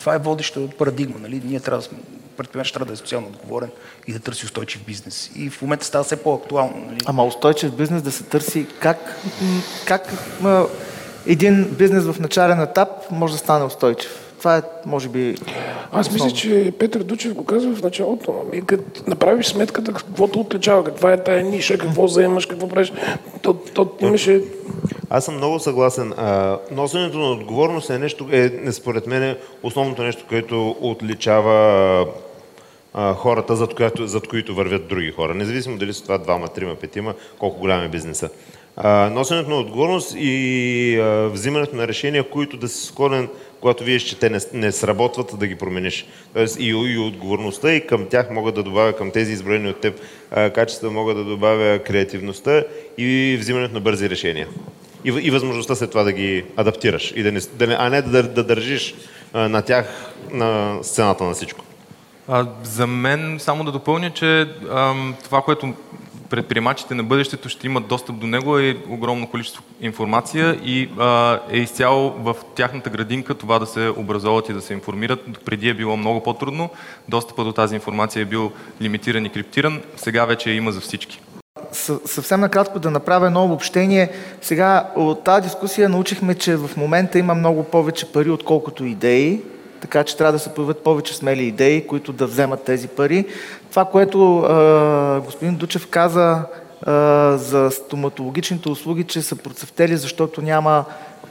това 0.00 0.14
е 0.14 0.18
водеща 0.18 0.68
парадигма. 0.78 1.18
Нали? 1.18 1.42
Ние 1.44 1.60
трябва 1.60 1.78
да 1.78 1.84
сме 1.84 1.98
предприемач 2.36 2.72
трябва 2.72 2.86
да 2.86 2.92
е 2.92 2.96
социално 2.96 3.26
отговорен 3.26 3.70
и 4.06 4.12
да 4.12 4.18
търси 4.18 4.44
устойчив 4.44 4.82
бизнес. 4.86 5.30
И 5.36 5.50
в 5.50 5.62
момента 5.62 5.86
става 5.86 6.04
все 6.04 6.16
по-актуално. 6.16 6.84
Нали? 6.86 6.98
Ама 7.06 7.24
устойчив 7.24 7.72
бизнес 7.72 8.02
да 8.02 8.12
се 8.12 8.22
търси 8.22 8.66
как, 8.80 9.16
как 9.86 10.12
един 11.26 11.64
бизнес 11.64 12.04
в 12.04 12.20
начален 12.20 12.60
етап 12.60 12.88
може 13.10 13.32
да 13.32 13.38
стане 13.38 13.64
устойчив? 13.64 14.31
Това 14.42 14.56
е, 14.56 14.62
може 14.86 15.08
би. 15.08 15.34
Аз 15.92 16.12
мисля, 16.12 16.30
че 16.30 16.72
Петър 16.78 17.02
Дучев 17.02 17.34
го 17.34 17.44
казва 17.44 17.74
в 17.74 17.82
началото. 17.82 18.34
Ами, 18.46 18.66
като 18.66 19.10
направиш 19.10 19.46
сметката, 19.46 19.92
каквото 19.92 20.40
отличава, 20.40 20.84
каква 20.84 21.12
е 21.12 21.24
тая 21.24 21.42
ниша, 21.44 21.78
какво 21.78 22.06
заемаш, 22.06 22.46
какво 22.46 22.68
правиш, 22.68 22.92
то, 23.42 23.54
то 23.54 23.88
имаше. 24.00 24.40
Аз 25.10 25.24
съм 25.24 25.36
много 25.36 25.58
съгласен. 25.58 26.12
А, 26.16 26.58
носенето 26.70 27.18
на 27.18 27.30
отговорност 27.30 27.90
е 27.90 27.98
нещо, 27.98 28.28
е, 28.32 28.72
според 28.72 29.06
мен, 29.06 29.36
основното 29.62 30.02
нещо, 30.02 30.24
което 30.28 30.76
отличава 30.80 32.06
а, 32.94 33.14
хората, 33.14 33.56
зад, 33.56 33.74
която, 33.74 34.06
зад 34.06 34.28
които 34.28 34.54
вървят 34.54 34.88
други 34.88 35.10
хора. 35.10 35.34
Независимо 35.34 35.78
дали 35.78 35.92
са 35.92 36.02
това 36.02 36.18
двама, 36.18 36.48
трима, 36.48 36.74
петима, 36.74 37.14
колко 37.38 37.60
голям 37.60 37.84
е 37.84 37.88
бизнеса. 37.88 38.30
А, 38.76 39.10
носенето 39.10 39.50
на 39.50 39.56
отговорност 39.56 40.14
и 40.18 40.98
а, 40.98 41.28
взимането 41.28 41.76
на 41.76 41.88
решения, 41.88 42.30
които 42.30 42.56
да 42.56 42.68
си 42.68 42.86
склонен 42.86 43.28
когато 43.62 43.84
вие 43.84 43.98
че 43.98 44.18
те 44.18 44.30
не, 44.30 44.38
не 44.52 44.72
сработват, 44.72 45.38
да 45.38 45.46
ги 45.46 45.54
промениш. 45.54 46.06
Тоест 46.34 46.60
и, 46.60 46.68
и 46.68 46.98
отговорността 46.98 47.72
и 47.72 47.86
към 47.86 48.06
тях 48.08 48.30
мога 48.30 48.52
да 48.52 48.62
добавя, 48.62 48.92
към 48.92 49.10
тези 49.10 49.32
изброени 49.32 49.68
от 49.68 49.80
теб 49.80 50.00
качества, 50.54 50.90
мога 50.90 51.14
да 51.14 51.24
добавя 51.24 51.78
креативността 51.78 52.64
и 52.98 53.36
взимането 53.40 53.74
на 53.74 53.80
бързи 53.80 54.10
решения. 54.10 54.48
И, 55.04 55.08
и 55.08 55.30
възможността 55.30 55.74
след 55.74 55.90
това 55.90 56.02
да 56.02 56.12
ги 56.12 56.44
адаптираш, 56.56 57.12
и 57.16 57.22
да 57.22 57.32
не, 57.32 57.40
да 57.40 57.66
не, 57.66 57.76
а 57.78 57.88
не 57.90 58.02
да, 58.02 58.22
да 58.22 58.44
държиш 58.44 58.94
а, 59.32 59.48
на 59.48 59.62
тях 59.62 60.12
на 60.30 60.78
сцената 60.82 61.24
на 61.24 61.32
всичко. 61.34 61.64
А, 62.28 62.46
за 62.62 62.86
мен, 62.86 63.36
само 63.40 63.64
да 63.64 63.72
допълня, 63.72 64.10
че 64.10 64.46
ам, 64.70 65.14
това, 65.24 65.42
което 65.42 65.74
предприемачите 66.32 66.94
на 66.94 67.04
бъдещето 67.04 67.48
ще 67.48 67.66
имат 67.66 67.86
достъп 67.86 68.16
до 68.16 68.26
него 68.26 68.58
е 68.58 68.76
огромно 68.88 69.30
количество 69.30 69.62
информация 69.80 70.60
и 70.64 70.88
а, 70.98 71.38
е 71.50 71.58
изцяло 71.58 72.10
в 72.10 72.36
тяхната 72.54 72.90
градинка 72.90 73.34
това 73.34 73.58
да 73.58 73.66
се 73.66 73.92
образоват 73.96 74.48
и 74.48 74.52
да 74.52 74.60
се 74.60 74.72
информират. 74.72 75.20
Преди 75.44 75.68
е 75.68 75.74
било 75.74 75.96
много 75.96 76.22
по-трудно. 76.22 76.70
Достъпът 77.08 77.46
до 77.46 77.52
тази 77.52 77.74
информация 77.74 78.22
е 78.22 78.24
бил 78.24 78.52
лимитиран 78.82 79.26
и 79.26 79.30
криптиран. 79.30 79.82
Сега 79.96 80.24
вече 80.24 80.50
има 80.50 80.72
за 80.72 80.80
всички. 80.80 81.20
Съвсем 82.04 82.40
накратко 82.40 82.78
да 82.78 82.90
направя 82.90 83.26
едно 83.26 83.44
обобщение. 83.44 84.10
Сега 84.40 84.90
от 84.96 85.24
тази 85.24 85.42
дискусия 85.42 85.88
научихме, 85.88 86.34
че 86.34 86.56
в 86.56 86.70
момента 86.76 87.18
има 87.18 87.34
много 87.34 87.64
повече 87.64 88.12
пари, 88.12 88.30
отколкото 88.30 88.84
идеи 88.84 89.40
така 89.82 90.04
че 90.04 90.16
трябва 90.16 90.32
да 90.32 90.38
се 90.38 90.54
появят 90.54 90.84
повече 90.84 91.14
смели 91.14 91.42
идеи, 91.42 91.86
които 91.86 92.12
да 92.12 92.26
вземат 92.26 92.64
тези 92.64 92.88
пари. 92.88 93.24
Това, 93.72 93.84
което 93.84 94.38
а, 94.38 95.20
господин 95.24 95.54
Дучев 95.54 95.86
каза 95.90 96.42
а, 96.82 96.92
за 97.36 97.70
стоматологичните 97.70 98.68
услуги, 98.68 99.04
че 99.04 99.22
са 99.22 99.36
процъфтели, 99.36 99.96
защото 99.96 100.42
няма 100.42 100.84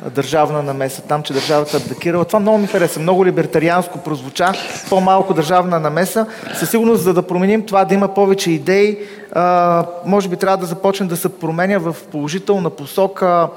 държавна 0.10 0.64
намеса 0.64 1.02
там, 1.02 1.24
че 1.24 1.34
държавата 1.34 1.78
абдакирала. 1.78 2.26
Това 2.26 2.40
много 2.40 2.58
ми 2.58 2.68
хареса. 2.68 3.00
Много 3.00 3.26
либертарианско 3.26 3.98
прозвуча. 3.98 4.52
По-малко 4.90 5.34
държавна 5.34 5.80
намеса. 5.80 6.26
Със 6.54 6.70
сигурност, 6.70 7.04
за 7.04 7.14
да 7.14 7.28
променим 7.28 7.66
това, 7.66 7.86
да 7.86 7.94
има 7.94 8.08
повече 8.08 8.52
идеи, 8.52 8.98
а, 9.34 9.86
може 10.06 10.30
би 10.30 10.36
трябва 10.36 10.58
да 10.58 10.66
започне 10.66 11.08
да 11.08 11.18
се 11.18 11.30
променя 11.30 11.78
в 11.78 11.96
положителна 12.12 12.70
посока 12.70 13.48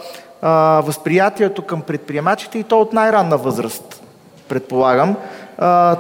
а, 0.42 0.81
възприятието 0.87 1.62
към 1.62 1.83
предприемачите 1.83 2.59
и 2.59 2.64
то 2.64 2.81
от 2.81 2.92
най-ранна 2.92 3.38
възраст, 3.38 4.03
предполагам. 4.49 5.16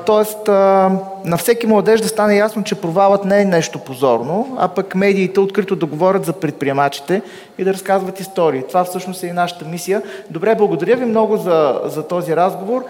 Тоест, 0.06 0.48
на 0.48 1.36
всеки 1.38 1.66
младеж 1.66 2.00
да 2.00 2.08
стане 2.08 2.36
ясно, 2.36 2.64
че 2.64 2.74
провалът 2.74 3.24
не 3.24 3.40
е 3.40 3.44
нещо 3.44 3.78
позорно, 3.78 4.56
а 4.58 4.68
пък 4.68 4.94
медиите 4.94 5.40
открито 5.40 5.76
да 5.76 5.86
говорят 5.86 6.24
за 6.24 6.32
предприемачите 6.32 7.22
и 7.58 7.64
да 7.64 7.72
разказват 7.72 8.20
истории. 8.20 8.62
Това 8.68 8.84
всъщност 8.84 9.22
е 9.22 9.26
и 9.26 9.32
нашата 9.32 9.64
мисия. 9.64 10.02
Добре, 10.30 10.54
благодаря 10.54 10.96
ви 10.96 11.04
много 11.04 11.36
за, 11.36 11.80
за 11.84 12.08
този 12.08 12.36
разговор. 12.36 12.84